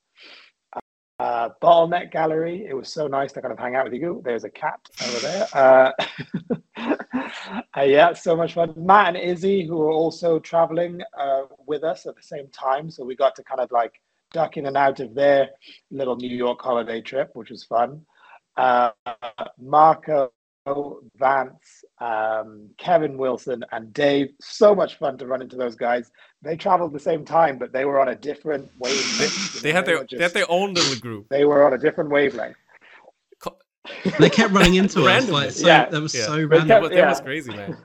Uh, 1.18 1.48
Bottleneck 1.60 2.12
Gallery. 2.12 2.64
It 2.68 2.74
was 2.74 2.92
so 2.92 3.08
nice 3.08 3.32
to 3.32 3.42
kind 3.42 3.52
of 3.52 3.58
hang 3.58 3.74
out 3.74 3.90
with 3.90 4.00
you. 4.00 4.22
There's 4.24 4.44
a 4.44 4.50
cat 4.50 4.78
over 5.04 5.18
there. 5.18 5.48
Uh, 5.52 5.92
uh, 7.76 7.82
yeah, 7.82 8.12
so 8.12 8.36
much 8.36 8.54
fun. 8.54 8.72
Matt 8.76 9.16
and 9.16 9.16
Izzy, 9.16 9.66
who 9.66 9.78
were 9.78 9.90
also 9.90 10.38
traveling 10.38 11.00
uh, 11.18 11.42
with 11.66 11.82
us 11.82 12.06
at 12.06 12.14
the 12.14 12.22
same 12.22 12.46
time. 12.48 12.88
So 12.88 13.04
we 13.04 13.16
got 13.16 13.34
to 13.34 13.42
kind 13.42 13.60
of 13.60 13.72
like 13.72 14.00
duck 14.32 14.56
in 14.58 14.66
and 14.66 14.76
out 14.76 15.00
of 15.00 15.14
their 15.14 15.50
little 15.90 16.14
New 16.14 16.34
York 16.34 16.60
holiday 16.62 17.00
trip, 17.00 17.30
which 17.34 17.50
was 17.50 17.64
fun. 17.64 18.02
Uh, 18.58 18.90
Marko, 19.58 20.30
Vance, 21.16 21.84
um, 22.00 22.68
Kevin 22.76 23.16
Wilson, 23.16 23.64
and 23.72 23.92
Dave. 23.92 24.28
So 24.40 24.74
much 24.74 24.98
fun 24.98 25.16
to 25.18 25.26
run 25.26 25.40
into 25.40 25.56
those 25.56 25.76
guys. 25.76 26.10
They 26.42 26.56
traveled 26.56 26.92
the 26.92 27.00
same 27.00 27.24
time, 27.24 27.56
but 27.58 27.72
they 27.72 27.84
were 27.84 27.98
on 28.00 28.08
a 28.08 28.14
different 28.14 28.66
they, 28.82 28.90
wavelength. 28.90 29.54
you 29.54 29.60
they 29.62 29.70
know, 29.70 29.76
had 29.76 29.86
their 29.86 29.98
were 29.98 30.06
they 30.10 30.22
had 30.22 30.34
their 30.34 30.50
own 30.50 30.74
little 30.74 30.98
group 31.00 31.26
they 31.30 31.44
were 31.44 31.64
on 31.66 31.72
a 31.72 31.78
different 31.78 32.10
wavelength. 32.10 32.56
They 34.18 34.28
kept 34.28 34.52
running 34.52 34.74
into 34.74 35.06
us. 35.06 35.28
Like 35.30 35.50
so, 35.52 35.66
Yeah. 35.66 35.88
that 35.88 36.02
was 36.02 36.14
Yeah. 36.14 36.26
so 36.26 36.36
They 36.36 36.44
random. 36.44 36.68
that 36.68 36.74
kept- 36.74 36.82
was, 36.82 36.90
that 36.90 36.96
yeah. 36.98 37.08
was 37.08 37.20
crazy 37.22 37.52
man 37.56 37.76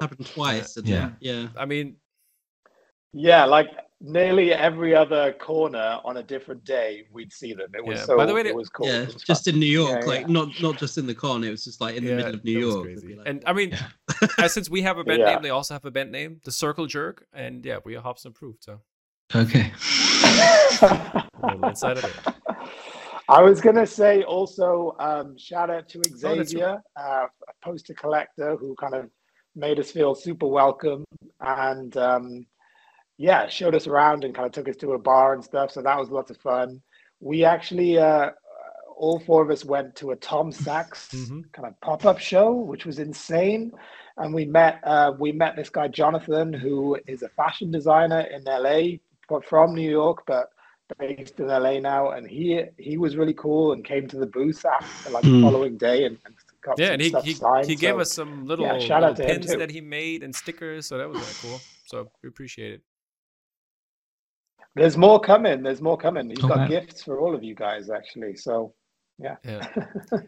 happened 0.00 0.26
twice. 0.26 0.76
and 0.76 0.86
Yeah. 0.86 1.10
yeah. 1.20 1.48
i 1.56 1.64
mean 1.64 1.96
Yeah, 3.12 3.44
like 3.46 3.68
nearly 4.00 4.52
every 4.52 4.94
other 4.94 5.32
corner 5.32 5.98
on 6.04 6.18
a 6.18 6.22
different 6.22 6.64
day 6.64 7.04
we'd 7.12 7.32
see 7.32 7.52
them. 7.52 7.68
It 7.74 7.84
was 7.84 7.98
Yeah, 7.98 8.04
so. 8.04 8.16
by 8.16 8.26
the 8.26 8.34
way, 8.34 8.42
it 8.42 8.54
was 8.54 8.68
cool. 8.68 8.86
Yeah, 8.86 9.02
It 9.02 9.14
was 9.14 9.22
just 9.24 9.44
fun. 9.46 9.54
in 9.54 9.60
New 9.60 9.66
York, 9.66 10.00
Yeah, 10.02 10.06
like 10.06 10.20
yeah. 10.22 10.26
not 10.32 10.48
not 10.62 10.78
just 10.78 10.98
in 10.98 11.06
the 11.06 11.14
corner. 11.14 11.48
It 11.48 11.50
was 11.50 11.64
just 11.64 11.80
like 11.80 11.96
in 11.96 12.04
the 12.04 12.14
middle 12.14 12.34
of 12.34 12.44
New 12.44 12.58
York. 12.58 12.84
crazy. 12.84 12.98
It'd 12.98 13.08
be 13.08 13.14
like- 13.16 13.28
And 13.28 13.42
I 13.46 13.52
mean, 13.52 13.76
since 14.46 14.70
we 14.70 14.82
have 14.82 14.98
a 14.98 15.04
band 15.04 15.20
Yeah. 15.20 15.32
name, 15.34 15.42
they 15.42 15.50
also 15.50 15.74
have 15.74 15.84
a 15.84 15.90
band 15.90 16.12
name, 16.12 16.40
the 16.44 16.52
Circle 16.52 16.86
Jerk, 16.86 17.26
and 17.32 17.64
yeah, 17.64 17.78
we 17.84 17.96
are 17.96 18.00
Hops 18.02 18.24
approved. 18.24 18.62
So 18.64 18.80
Okay. 19.34 19.72
inside 21.64 21.98
of 21.98 22.04
it. 22.04 22.16
I 23.30 23.42
was 23.42 23.60
gonna 23.60 23.86
say 23.86 24.22
also 24.22 24.96
um, 25.00 25.36
shout 25.36 25.68
out 25.68 25.86
to 25.90 25.98
Oh, 25.98 26.28
right. 26.34 26.46
Xavier, 26.46 26.80
uh, 26.98 27.26
a 27.26 27.52
poster 27.62 27.92
collector 27.92 28.56
who 28.56 28.74
kind 28.76 28.94
of 28.94 29.10
made 29.54 29.78
us 29.78 29.90
feel 29.90 30.14
super 30.14 30.46
welcome 30.46 31.04
and 31.40 31.94
um, 31.98 32.46
yeah, 33.18 33.48
showed 33.48 33.74
us 33.74 33.86
around 33.86 34.24
and 34.24 34.34
kind 34.34 34.46
of 34.46 34.52
took 34.52 34.68
us 34.68 34.76
to 34.78 34.94
a 34.94 34.98
bar 34.98 35.34
and 35.34 35.44
stuff. 35.44 35.72
So 35.72 35.82
that 35.82 35.98
was 35.98 36.10
lots 36.10 36.30
of 36.30 36.38
fun. 36.38 36.82
We 37.20 37.44
actually 37.44 37.98
uh, 37.98 38.30
all 38.96 39.20
four 39.20 39.42
of 39.42 39.50
us 39.50 39.64
went 39.64 39.96
to 39.96 40.12
a 40.12 40.16
Tom 40.16 40.52
Sachs 40.52 41.12
Mhm. 41.12 41.50
kind 41.52 41.68
of 41.68 41.80
pop 41.80 42.06
up 42.06 42.18
show, 42.18 42.52
which 42.52 42.86
was 42.86 42.98
insane. 43.00 43.72
And 44.18 44.34
we 44.34 44.46
met 44.46 44.80
uh, 44.84 45.12
we 45.18 45.32
met 45.32 45.56
this 45.56 45.70
guy 45.70 45.88
Jonathan, 45.88 46.52
who 46.52 46.98
is 47.08 47.22
a 47.22 47.28
fashion 47.30 47.70
designer 47.70 48.20
in 48.20 48.44
LA, 48.46 49.00
but 49.28 49.44
from 49.44 49.74
New 49.74 49.90
York, 49.90 50.24
but 50.26 50.48
based 50.98 51.38
in 51.40 51.48
LA 51.50 51.80
now. 51.80 52.10
And 52.12 52.28
he 52.28 52.62
he 52.78 52.98
was 52.98 53.16
really 53.16 53.34
cool 53.34 53.72
and 53.72 53.84
came 53.84 54.08
to 54.08 54.18
the 54.18 54.26
booth 54.26 54.64
after 54.64 55.10
like 55.10 55.26
the 55.26 55.32
Hmm. 55.32 55.40
following 55.40 55.76
day 55.78 56.04
and, 56.04 56.18
and 56.24 56.34
got 56.64 56.78
Yeah, 56.78 56.86
some 56.86 56.92
and 56.92 57.02
he 57.02 57.10
stuff 57.10 57.24
he, 57.24 57.34
signed. 57.40 57.66
he 57.66 57.76
gave 57.76 57.96
So 57.96 57.98
us 57.98 58.12
some 58.12 58.46
little, 58.46 58.66
yeah, 58.66 58.78
shout 58.78 59.02
little 59.02 59.04
out 59.04 59.16
to 59.16 59.24
pins 59.26 59.46
too. 59.46 59.58
that 59.58 59.70
he 59.70 59.80
made 59.80 60.22
and 60.22 60.34
stickers, 60.34 60.86
so 60.86 60.98
that 60.98 61.08
was 61.08 61.18
really 61.20 61.34
cool. 61.36 61.66
So 61.84 62.10
we 62.22 62.28
appreciate 62.28 62.72
it. 62.74 62.82
There's 64.78 64.96
more 64.96 65.20
coming. 65.20 65.62
There's 65.62 65.80
more 65.82 65.96
coming. 65.96 66.28
He's 66.30 66.42
Oh, 66.44 66.48
got 66.48 66.58
wow. 66.58 66.66
gifts 66.68 67.02
for 67.02 67.20
all 67.20 67.34
of 67.34 67.42
you 67.42 67.54
guys 67.54 67.90
actually. 67.90 68.36
So 68.36 68.74
Yeah. 69.18 69.36
yeah. 69.44 69.66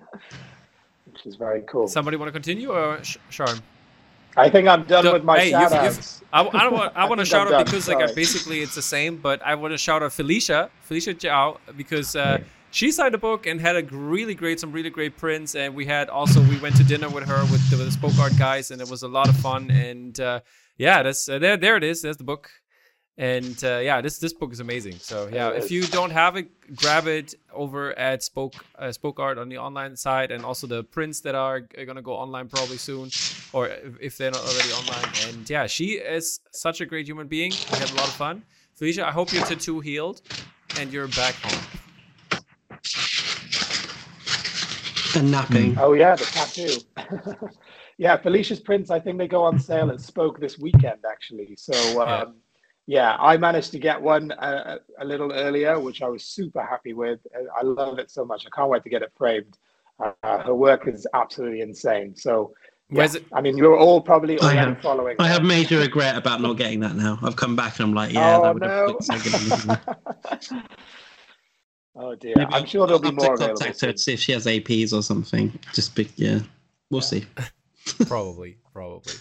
which 1.07 1.27
is 1.27 1.37
very 1.37 1.63
cool. 1.63 1.89
Somebody 1.89 2.17
want 2.17 2.29
to 2.29 2.33
continue 2.33 2.71
or 2.73 3.03
Sh- 3.03 3.17
Sharm? 3.31 3.61
I 4.37 4.49
think 4.49 4.69
I'm 4.69 4.85
done 4.85 5.03
So, 5.05 5.13
with 5.15 5.25
my 5.25 5.39
hey, 5.39 5.47
you've- 5.51 5.75
shout 5.75 5.85
you've- 5.85 6.01
I, 6.33 6.43
I 6.47 6.63
don't 6.65 6.73
want. 6.73 6.93
I 6.97 7.05
want 7.09 7.19
to 7.19 7.25
think 7.25 7.31
shout 7.33 7.47
I'm 7.49 7.55
out 7.55 7.57
done, 7.59 7.65
because 7.65 7.89
like 7.89 8.15
basically 8.15 8.61
it's 8.61 8.77
the 8.77 8.83
same, 8.83 9.17
but 9.17 9.43
I 9.45 9.57
want 9.57 9.73
to 9.75 9.79
shout 9.79 10.03
out 10.05 10.13
Felicia, 10.13 10.71
Felicia 10.83 11.15
Chiao, 11.15 11.59
because 11.77 12.15
uh, 12.15 12.21
Right. 12.39 12.47
she 12.71 12.93
signed 12.93 13.17
a 13.17 13.19
book 13.19 13.47
and 13.47 13.61
had 13.61 13.75
a 13.75 13.83
really 13.95 14.35
great, 14.37 14.61
some 14.61 14.71
really 14.71 14.91
great 14.91 15.17
prints, 15.17 15.57
and 15.57 15.75
we 15.75 15.85
had 15.87 16.09
also 16.09 16.41
we 16.43 16.57
went 16.61 16.77
to 16.77 16.85
dinner 16.85 17.09
with 17.09 17.25
her 17.27 17.41
with 17.51 17.69
the, 17.71 17.77
with 17.77 17.87
the 17.87 17.93
Spoke 17.93 18.17
Art 18.21 18.33
guys, 18.39 18.71
and 18.71 18.81
it 18.81 18.89
was 18.89 19.03
a 19.03 19.09
lot 19.09 19.29
of 19.29 19.37
fun. 19.39 19.69
And 19.73 20.19
uh, 20.21 20.41
yeah, 20.79 21.03
that's 21.03 21.29
uh, 21.29 21.41
there. 21.41 21.57
There 21.57 21.77
it 21.77 21.83
is. 21.83 22.01
There's 22.03 22.17
the 22.19 22.25
book. 22.25 22.49
And 23.21 23.63
uh, 23.63 23.81
yeah, 23.83 24.01
this 24.01 24.19
this 24.19 24.33
book 24.33 24.51
is 24.51 24.61
amazing. 24.61 24.95
So 24.95 25.29
yeah, 25.31 25.51
if 25.51 25.71
you 25.71 25.83
don't 25.83 26.11
have 26.11 26.37
it, 26.37 26.49
grab 26.75 27.07
it 27.07 27.35
over 27.53 27.93
at 27.99 28.23
Spoke 28.23 28.55
uh, 28.79 28.91
Spoke 28.93 29.21
Art 29.21 29.37
on 29.37 29.51
the 29.51 29.59
online 29.59 29.95
side, 29.95 30.31
and 30.31 30.43
also 30.43 30.67
the 30.67 30.85
prints 30.85 31.21
that 31.21 31.35
are, 31.35 31.61
are 31.77 31.85
gonna 31.85 32.01
go 32.01 32.15
online 32.15 32.49
probably 32.49 32.79
soon, 32.79 33.11
or 33.53 33.69
if, 33.69 34.01
if 34.01 34.17
they're 34.17 34.31
not 34.31 34.41
already 34.41 34.73
online. 34.73 35.13
And 35.27 35.51
yeah, 35.51 35.67
she 35.67 35.99
is 35.99 36.41
such 36.51 36.81
a 36.81 36.87
great 36.87 37.07
human 37.07 37.29
being. 37.29 37.53
We 37.71 37.79
had 37.79 37.91
a 37.91 37.95
lot 37.97 38.09
of 38.09 38.15
fun. 38.15 38.43
Felicia, 38.75 39.07
I 39.07 39.11
hope 39.11 39.35
your 39.35 39.45
tattoo 39.45 39.81
healed, 39.81 40.23
and 40.79 40.91
you're 40.91 41.09
back 41.09 41.35
home. 41.35 41.61
and 45.15 45.31
napping. 45.31 45.77
Oh 45.79 45.93
yeah, 45.93 46.17
the 46.17 46.25
tattoo. 46.25 47.49
yeah, 47.99 48.17
Felicia's 48.17 48.61
prints. 48.61 48.91
I 48.91 48.99
think 48.99 49.19
they 49.19 49.29
go 49.29 49.43
on 49.43 49.59
sale 49.59 49.91
at 49.91 50.01
Spoke 50.01 50.41
this 50.41 50.59
weekend, 50.59 51.01
actually. 51.07 51.55
So 51.57 52.01
um, 52.01 52.09
yeah. 52.09 52.25
I 52.99 53.37
managed 53.37 53.71
to 53.73 53.79
get 53.79 54.01
one 54.01 54.33
uh, 54.33 54.79
a 54.99 55.05
little 55.05 55.33
earlier, 55.33 55.79
which 55.79 56.03
I 56.03 56.09
was 56.09 56.25
super 56.25 56.63
happy 56.63 56.93
with. 56.93 57.21
I 57.57 57.63
love 57.63 57.99
it 57.99 58.11
so 58.11 58.25
much. 58.25 58.45
I 58.47 58.51
can't 58.51 58.69
wait 58.69 58.83
to 58.85 58.89
get 58.91 59.03
it 59.03 59.13
framed. 59.17 59.59
Uh, 60.23 60.39
her 60.39 60.55
work 60.55 60.89
is 60.89 61.07
absolutely 61.15 61.61
insane. 61.61 62.17
So 62.17 62.53
yeah, 62.91 63.05
it? 63.15 63.25
I 63.33 63.41
mean, 63.41 63.57
you're 63.57 63.77
all 63.77 64.01
probably 64.01 64.41
I 64.41 64.55
have- 64.55 64.81
following. 64.81 65.17
I 65.19 65.29
her. 65.29 65.35
have 65.35 65.45
major 65.45 65.79
regret 65.79 66.17
about 66.17 66.41
not 66.41 66.57
getting 66.57 66.81
that 66.81 66.97
now. 66.97 67.19
I've 67.23 67.37
come 67.37 67.55
back 67.55 67.79
and 67.79 67.89
I'm 67.89 67.95
like, 67.95 68.13
yeah, 68.13 68.39
oh 68.39 68.43
that 68.43 68.55
would 68.55 68.63
no! 68.63 68.69
have 68.69 68.89
looked 68.89 69.05
so 69.05 70.49
good. 70.51 70.63
oh 71.97 72.15
dear. 72.17 72.35
Maybe 72.37 72.53
I'm 72.53 72.67
sure 72.67 72.87
there'll 72.87 73.01
be 73.01 73.09
I'll 73.09 73.13
have 73.13 73.17
more 73.23 73.37
to 73.37 73.45
available. 73.45 73.59
contact 73.61 73.81
her 73.83 73.93
to 73.93 73.99
see 73.99 74.13
if 74.15 74.21
she 74.21 74.33
has 74.33 74.47
APs 74.47 74.93
or 74.93 75.03
something. 75.03 75.57
Just 75.73 75.95
be, 75.95 76.09
yeah, 76.17 76.41
we'll 76.91 77.01
see. 77.03 77.25
probably, 78.07 78.57
probably. 78.73 79.13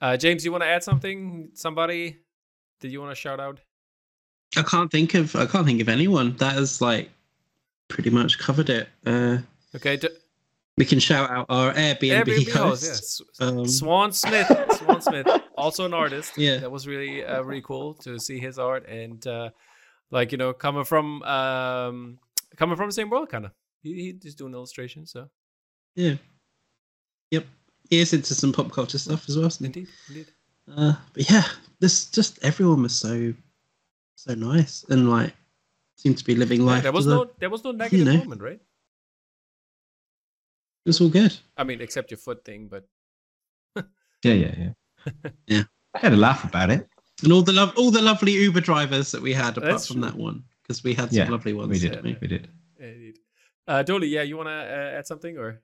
Uh, 0.00 0.16
James, 0.16 0.44
you 0.44 0.50
want 0.50 0.64
to 0.64 0.68
add 0.68 0.82
something? 0.82 1.50
Somebody? 1.54 2.18
Did 2.82 2.92
you 2.92 3.00
want 3.00 3.12
to 3.12 3.20
shout 3.20 3.40
out? 3.40 3.60
I 4.56 4.62
can't 4.62 4.90
think 4.90 5.14
of 5.14 5.34
I 5.34 5.46
can't 5.46 5.64
think 5.64 5.80
of 5.80 5.88
anyone 5.88 6.36
that 6.36 6.52
has 6.54 6.80
like 6.82 7.08
pretty 7.88 8.10
much 8.10 8.38
covered 8.38 8.68
it. 8.68 8.88
Uh, 9.06 9.38
Okay, 9.74 9.96
d- 9.96 10.08
we 10.76 10.84
can 10.84 10.98
shout 10.98 11.30
out 11.30 11.46
our 11.48 11.72
Airbnb, 11.72 12.24
Airbnb 12.24 12.50
host, 12.52 12.86
host. 12.86 13.22
yeah. 13.40 13.46
Um, 13.46 13.66
Swan 13.66 14.12
Smith, 14.12 14.46
Swan 14.78 15.00
Smith, 15.00 15.26
also 15.56 15.86
an 15.86 15.94
artist. 15.94 16.36
Yeah. 16.36 16.58
that 16.58 16.70
was 16.70 16.86
really 16.86 17.24
uh, 17.24 17.40
really 17.42 17.62
cool 17.62 17.94
to 18.04 18.18
see 18.18 18.38
his 18.38 18.58
art 18.58 18.86
and 18.86 19.26
uh, 19.26 19.48
like 20.10 20.30
you 20.32 20.36
know 20.38 20.52
coming 20.52 20.84
from 20.84 21.22
um, 21.22 22.18
coming 22.58 22.76
from 22.76 22.88
the 22.88 22.92
same 22.92 23.08
world, 23.08 23.30
kind 23.30 23.46
of. 23.46 23.52
He, 23.82 24.14
he's 24.22 24.34
doing 24.34 24.52
illustrations, 24.52 25.10
so 25.12 25.28
Yeah. 25.94 26.16
Yep. 27.30 27.46
He 27.88 28.00
is 28.00 28.12
into 28.12 28.34
some 28.34 28.52
pop 28.52 28.70
culture 28.72 28.98
stuff 28.98 29.26
as 29.28 29.36
well. 29.38 29.50
indeed, 29.60 29.88
indeed. 30.08 30.26
Uh, 30.76 30.94
but 31.14 31.30
yeah, 31.30 31.44
this 31.82 32.06
just 32.06 32.38
everyone 32.44 32.80
was 32.82 32.94
so 32.94 33.34
so 34.14 34.34
nice 34.34 34.84
and 34.88 35.10
like 35.10 35.34
seemed 35.96 36.16
to 36.16 36.24
be 36.24 36.34
living 36.36 36.60
Yeah, 36.60 36.66
life. 36.74 36.82
there 36.84 36.92
was 36.92 37.06
no 37.06 37.26
there 37.40 37.50
was 37.50 37.64
no 37.64 37.72
negative 37.72 37.98
you 37.98 38.04
know. 38.12 38.18
moment, 38.18 38.40
right? 38.40 38.60
It 40.84 40.88
was 40.88 41.00
all 41.00 41.08
good. 41.08 41.36
I 41.56 41.64
mean, 41.64 41.80
except 41.80 42.10
your 42.10 42.18
foot 42.18 42.44
thing, 42.44 42.68
but 42.68 42.88
Yeah, 44.24 44.32
yeah, 44.34 44.54
yeah. 44.58 45.30
Yeah. 45.46 45.62
I 45.94 45.98
had 45.98 46.12
a 46.12 46.16
laugh 46.16 46.44
about 46.44 46.70
it. 46.70 46.88
And 47.22 47.32
all 47.32 47.42
the 47.42 47.52
love, 47.52 47.72
all 47.76 47.90
the 47.90 48.00
lovely 48.02 48.32
Uber 48.32 48.60
drivers 48.60 49.10
that 49.12 49.22
we 49.22 49.32
had, 49.32 49.56
apart 49.58 49.72
That's 49.72 49.86
from 49.86 50.00
true. 50.00 50.10
that 50.10 50.16
one, 50.16 50.44
because 50.62 50.82
we 50.82 50.94
had 50.94 51.08
some 51.10 51.18
Yeah, 51.26 51.30
lovely 51.30 51.52
ones. 51.52 51.68
We 51.70 51.78
did. 51.78 51.90
didn't 51.90 52.04
we? 52.04 52.16
We 52.20 52.28
did. 52.28 52.48
indeed. 52.78 53.18
Uh, 53.68 53.82
Dolly, 53.82 54.08
yeah, 54.08 54.22
you 54.22 54.36
want 54.36 54.48
to 54.48 54.52
uh, 54.54 54.98
add 54.98 55.06
something 55.06 55.36
or? 55.38 55.60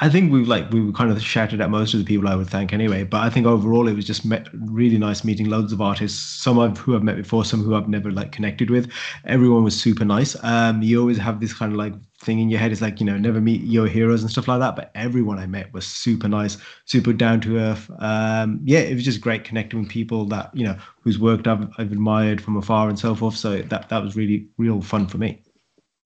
I 0.00 0.08
think 0.08 0.30
we 0.32 0.44
like 0.44 0.70
we 0.70 0.92
kind 0.92 1.10
of 1.10 1.20
shouted 1.20 1.60
at 1.60 1.70
most 1.70 1.92
of 1.92 1.98
the 1.98 2.06
people 2.06 2.28
I 2.28 2.36
would 2.36 2.48
thank 2.48 2.72
anyway. 2.72 3.02
But 3.02 3.22
I 3.22 3.30
think 3.30 3.46
overall 3.46 3.88
it 3.88 3.94
was 3.94 4.04
just 4.04 4.24
met, 4.24 4.46
really 4.52 4.96
nice 4.96 5.24
meeting 5.24 5.46
loads 5.48 5.72
of 5.72 5.80
artists. 5.80 6.20
Some 6.20 6.58
I've 6.58 6.78
who 6.78 6.94
I've 6.94 7.02
met 7.02 7.16
before, 7.16 7.44
some 7.44 7.64
who 7.64 7.74
I've 7.74 7.88
never 7.88 8.12
like 8.12 8.30
connected 8.30 8.70
with. 8.70 8.88
Everyone 9.24 9.64
was 9.64 9.80
super 9.80 10.04
nice. 10.04 10.36
Um, 10.44 10.82
you 10.82 11.00
always 11.00 11.18
have 11.18 11.40
this 11.40 11.52
kind 11.52 11.72
of 11.72 11.78
like 11.78 11.94
thing 12.20 12.38
in 12.38 12.48
your 12.48 12.60
head. 12.60 12.70
It's 12.70 12.80
like 12.80 13.00
you 13.00 13.06
know 13.06 13.18
never 13.18 13.40
meet 13.40 13.62
your 13.62 13.88
heroes 13.88 14.22
and 14.22 14.30
stuff 14.30 14.46
like 14.46 14.60
that. 14.60 14.76
But 14.76 14.92
everyone 14.94 15.38
I 15.38 15.46
met 15.46 15.72
was 15.72 15.84
super 15.84 16.28
nice, 16.28 16.58
super 16.84 17.12
down 17.12 17.40
to 17.40 17.58
earth. 17.58 17.90
Um, 17.98 18.60
yeah, 18.64 18.80
it 18.80 18.94
was 18.94 19.04
just 19.04 19.20
great 19.20 19.42
connecting 19.42 19.80
with 19.80 19.88
people 19.88 20.26
that 20.26 20.50
you 20.54 20.64
know 20.64 20.76
whose 21.02 21.18
work 21.18 21.46
I've, 21.48 21.68
I've 21.76 21.90
admired 21.90 22.40
from 22.40 22.56
afar 22.56 22.88
and 22.88 22.98
so 22.98 23.16
forth. 23.16 23.36
So 23.36 23.62
that 23.62 23.88
that 23.88 24.02
was 24.02 24.14
really 24.14 24.46
real 24.58 24.80
fun 24.80 25.08
for 25.08 25.18
me. 25.18 25.42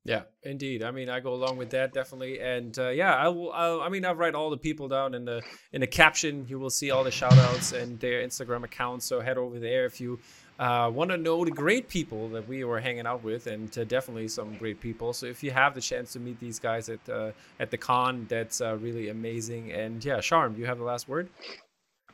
Yeah, 0.05 0.23
indeed. 0.43 0.83
I 0.83 0.91
mean, 0.91 1.09
I 1.09 1.21
go 1.21 1.33
along 1.33 1.59
with 1.59 1.71
that 1.71 1.93
definitely, 1.93 2.41
and 2.41 2.77
uh, 2.77 2.89
yeah, 2.89 3.15
I 3.15 3.29
will. 3.29 3.53
I'll, 3.53 3.81
I 3.83 3.89
mean, 3.89 4.05
I'll 4.05 4.17
write 4.17 4.35
all 4.35 4.51
the 4.51 4.57
people 4.57 4.89
down 4.89 5.15
in 5.15 5.25
the 5.25 5.43
in 5.73 5.81
the 5.81 5.87
caption. 5.87 6.45
You 6.49 6.59
will 6.59 6.71
see 6.71 6.91
all 6.91 7.05
the 7.05 7.13
shout 7.13 7.39
outs 7.39 7.71
and 7.73 8.01
their 8.01 8.21
Instagram 8.21 8.65
accounts. 8.65 9.07
So 9.07 9.21
head 9.21 9.39
over 9.39 9.61
there 9.61 9.87
if 9.87 10.01
you 10.01 10.19
uh, 10.59 10.91
want 10.93 11.11
to 11.13 11.17
know 11.17 11.45
the 11.45 11.53
great 11.53 11.89
people 11.89 12.29
that 12.31 12.49
we 12.49 12.65
were 12.65 12.81
hanging 12.81 13.07
out 13.07 13.23
with, 13.23 13.47
and 13.47 13.77
uh, 13.79 13.85
definitely 13.85 14.27
some 14.27 14.57
great 14.57 14.81
people. 14.81 15.13
So 15.13 15.27
if 15.27 15.41
you 15.45 15.53
have 15.53 15.73
the 15.73 15.81
chance 15.81 16.13
to 16.15 16.19
meet 16.19 16.41
these 16.41 16.59
guys 16.59 16.89
at 16.89 17.09
uh, 17.09 17.31
at 17.61 17.71
the 17.71 17.79
con, 17.79 18.27
that's 18.29 18.61
uh, 18.61 18.77
really 18.79 19.09
amazing. 19.09 19.71
And 19.71 20.05
yeah, 20.05 20.17
Sharm, 20.17 20.59
you 20.59 20.67
have 20.67 20.79
the 20.79 20.85
last 20.85 21.09
word. 21.09 21.29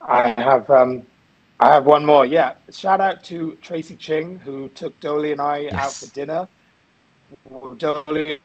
I 0.02 0.34
have 0.36 0.68
um, 0.68 1.06
I 1.58 1.72
have 1.72 1.86
one 1.86 2.04
more. 2.04 2.26
Yeah, 2.26 2.52
shout 2.70 3.00
out 3.00 3.24
to 3.24 3.56
Tracie 3.62 3.96
Ching 3.96 4.38
who 4.40 4.68
took 4.70 4.98
Dolly 5.00 5.32
and 5.32 5.40
I 5.40 5.68
out 5.72 5.92
for 5.94 6.06
dinner. 6.14 6.46
Dolly 7.78 8.38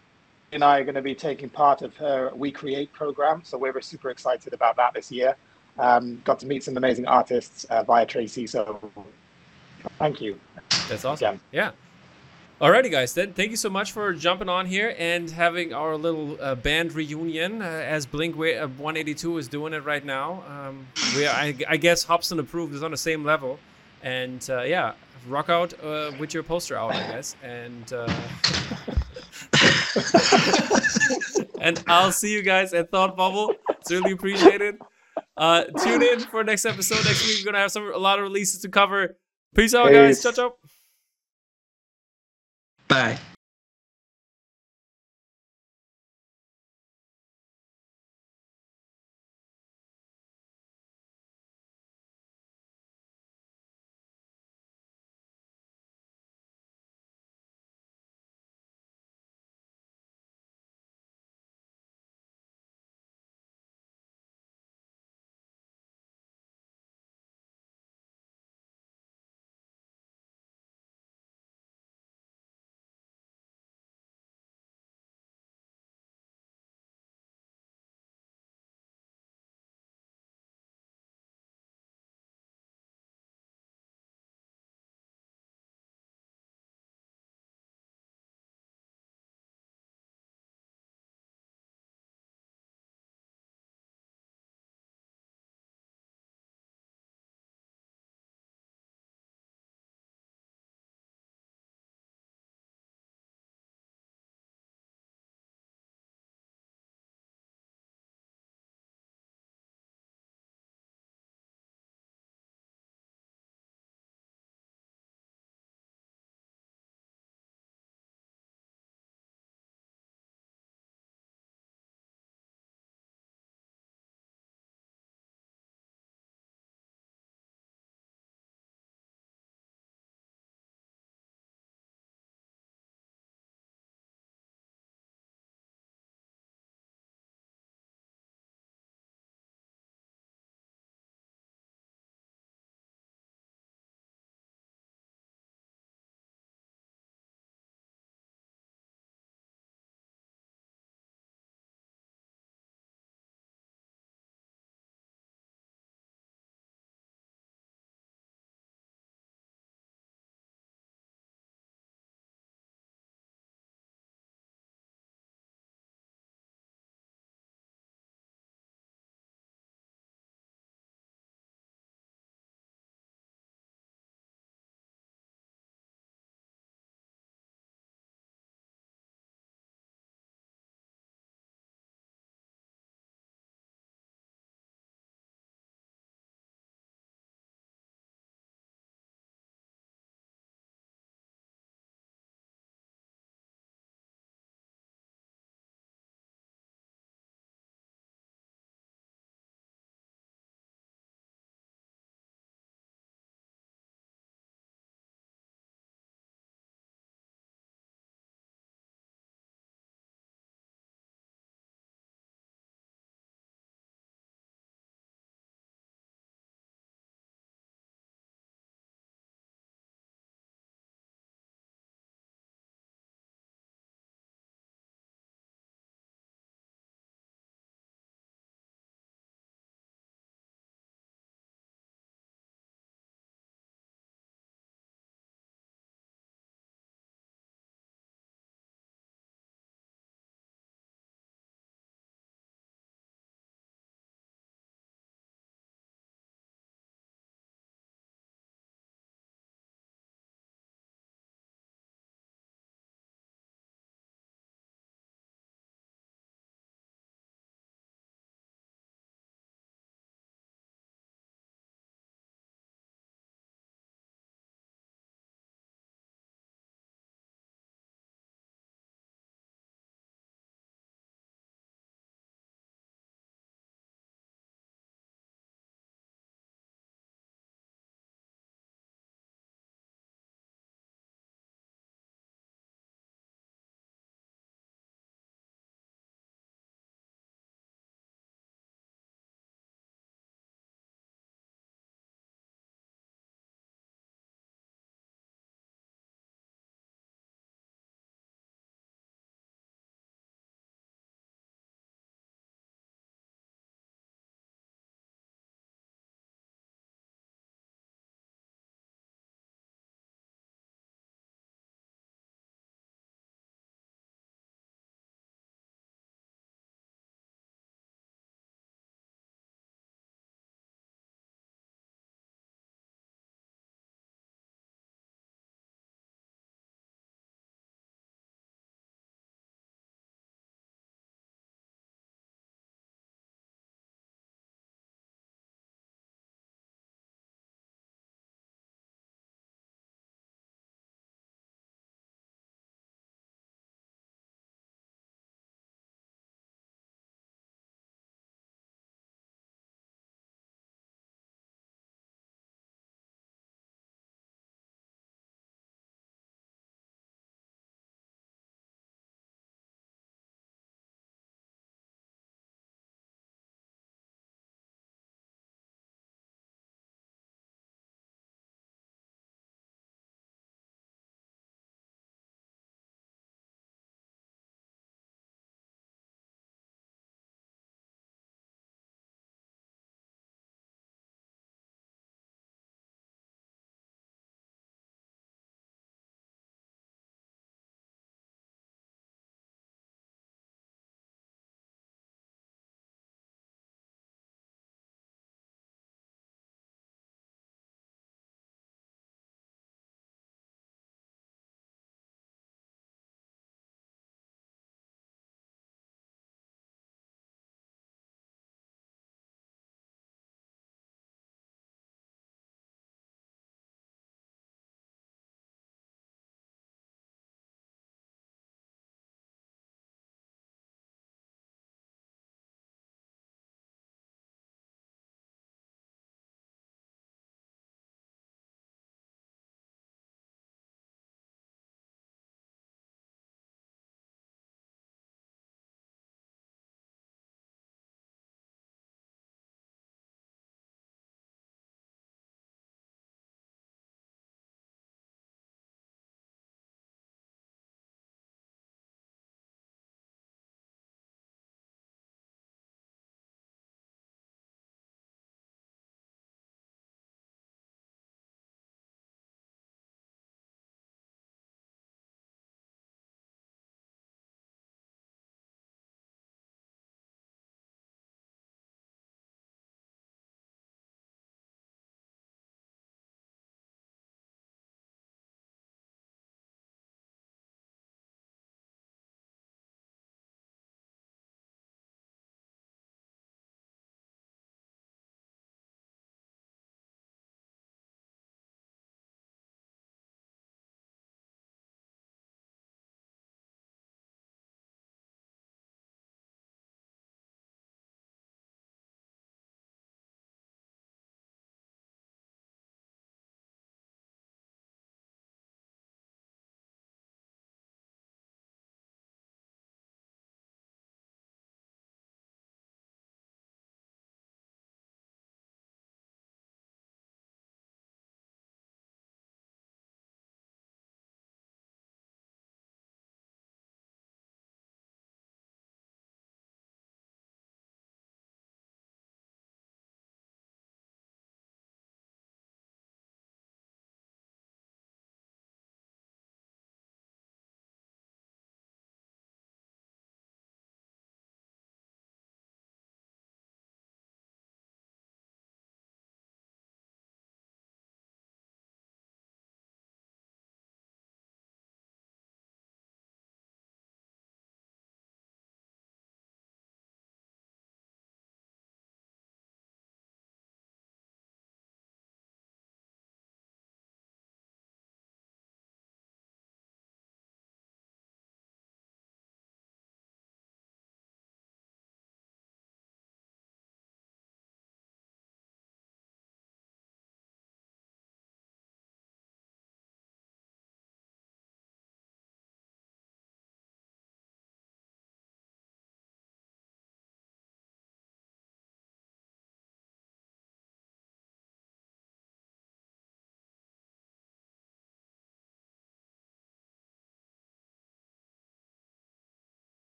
and 0.51 0.63
I 0.63 0.79
are 0.79 0.83
going 0.83 0.95
to 0.95 1.01
be 1.01 1.15
taking 1.15 1.49
part 1.49 1.81
of 1.81 1.95
her 1.97 2.31
We 2.35 2.51
Create 2.51 2.93
program, 2.93 3.41
so 3.43 3.57
we're 3.57 3.79
super 3.81 4.09
excited 4.09 4.53
about 4.53 4.75
that 4.77 4.93
this 4.93 5.11
year. 5.11 5.35
Um, 5.79 6.21
got 6.23 6.39
to 6.39 6.45
meet 6.45 6.63
some 6.63 6.77
amazing 6.77 7.07
artists 7.07 7.63
uh, 7.65 7.83
via 7.83 8.05
Tracie, 8.05 8.47
so 8.47 8.91
thank 9.97 10.21
you. 10.21 10.39
That's 10.87 11.05
awesome. 11.05 11.39
Yeah. 11.51 11.71
Yeah. 11.71 11.71
Alrighty, 12.61 12.91
guys. 12.91 13.13
Then 13.13 13.33
thank 13.33 13.51
you 13.51 13.57
so 13.57 13.69
much 13.69 13.91
for 13.91 14.13
jumping 14.13 14.47
on 14.47 14.67
here 14.67 14.95
and 14.97 15.29
having 15.29 15.73
our 15.73 15.97
little 15.97 16.37
uh, 16.39 16.55
band 16.55 16.93
reunion 16.93 17.61
uh, 17.61 17.65
as 17.65 18.05
Blink 18.05 18.35
uh, 18.35 18.67
182 18.67 19.37
is 19.39 19.47
doing 19.47 19.73
it 19.73 19.83
right 19.83 20.05
now. 20.05 20.43
Um, 20.47 20.87
we, 21.15 21.25
are, 21.25 21.35
I, 21.35 21.55
I 21.67 21.77
guess, 21.77 22.03
Hobson 22.03 22.39
approved 22.39 22.73
is 22.73 22.83
on 22.83 22.91
the 22.91 22.97
same 22.97 23.25
level, 23.25 23.59
and 24.03 24.47
uh, 24.49 24.61
yeah, 24.61 24.93
rock 25.27 25.49
out 25.49 25.73
uh, 25.83 26.11
with 26.19 26.33
your 26.33 26.43
poster 26.43 26.77
out, 26.77 26.93
I 26.93 27.11
guess, 27.11 27.35
and. 27.41 27.91
Uh, 27.91 28.13
and 31.59 31.83
I'll 31.87 32.11
see 32.11 32.33
you 32.33 32.41
guys 32.41 32.73
at 32.73 32.91
Thought 32.91 33.15
Bubble. 33.15 33.53
It's 33.69 33.91
really 33.91 34.11
appreciated. 34.11 34.75
Uh, 35.35 35.63
tune 35.83 36.03
in 36.03 36.19
for 36.19 36.43
next 36.43 36.65
episode. 36.65 37.05
Next 37.05 37.25
week 37.25 37.37
we're 37.39 37.51
gonna 37.51 37.61
have 37.61 37.71
some 37.71 37.91
a 37.93 37.97
lot 37.97 38.19
of 38.19 38.23
releases 38.23 38.61
to 38.61 38.69
cover. 38.69 39.17
Peace 39.55 39.73
out, 39.73 39.91
guys. 39.91 40.21
Ciao, 40.21 40.31
ciao. 40.31 40.55
Bye. 42.87 43.17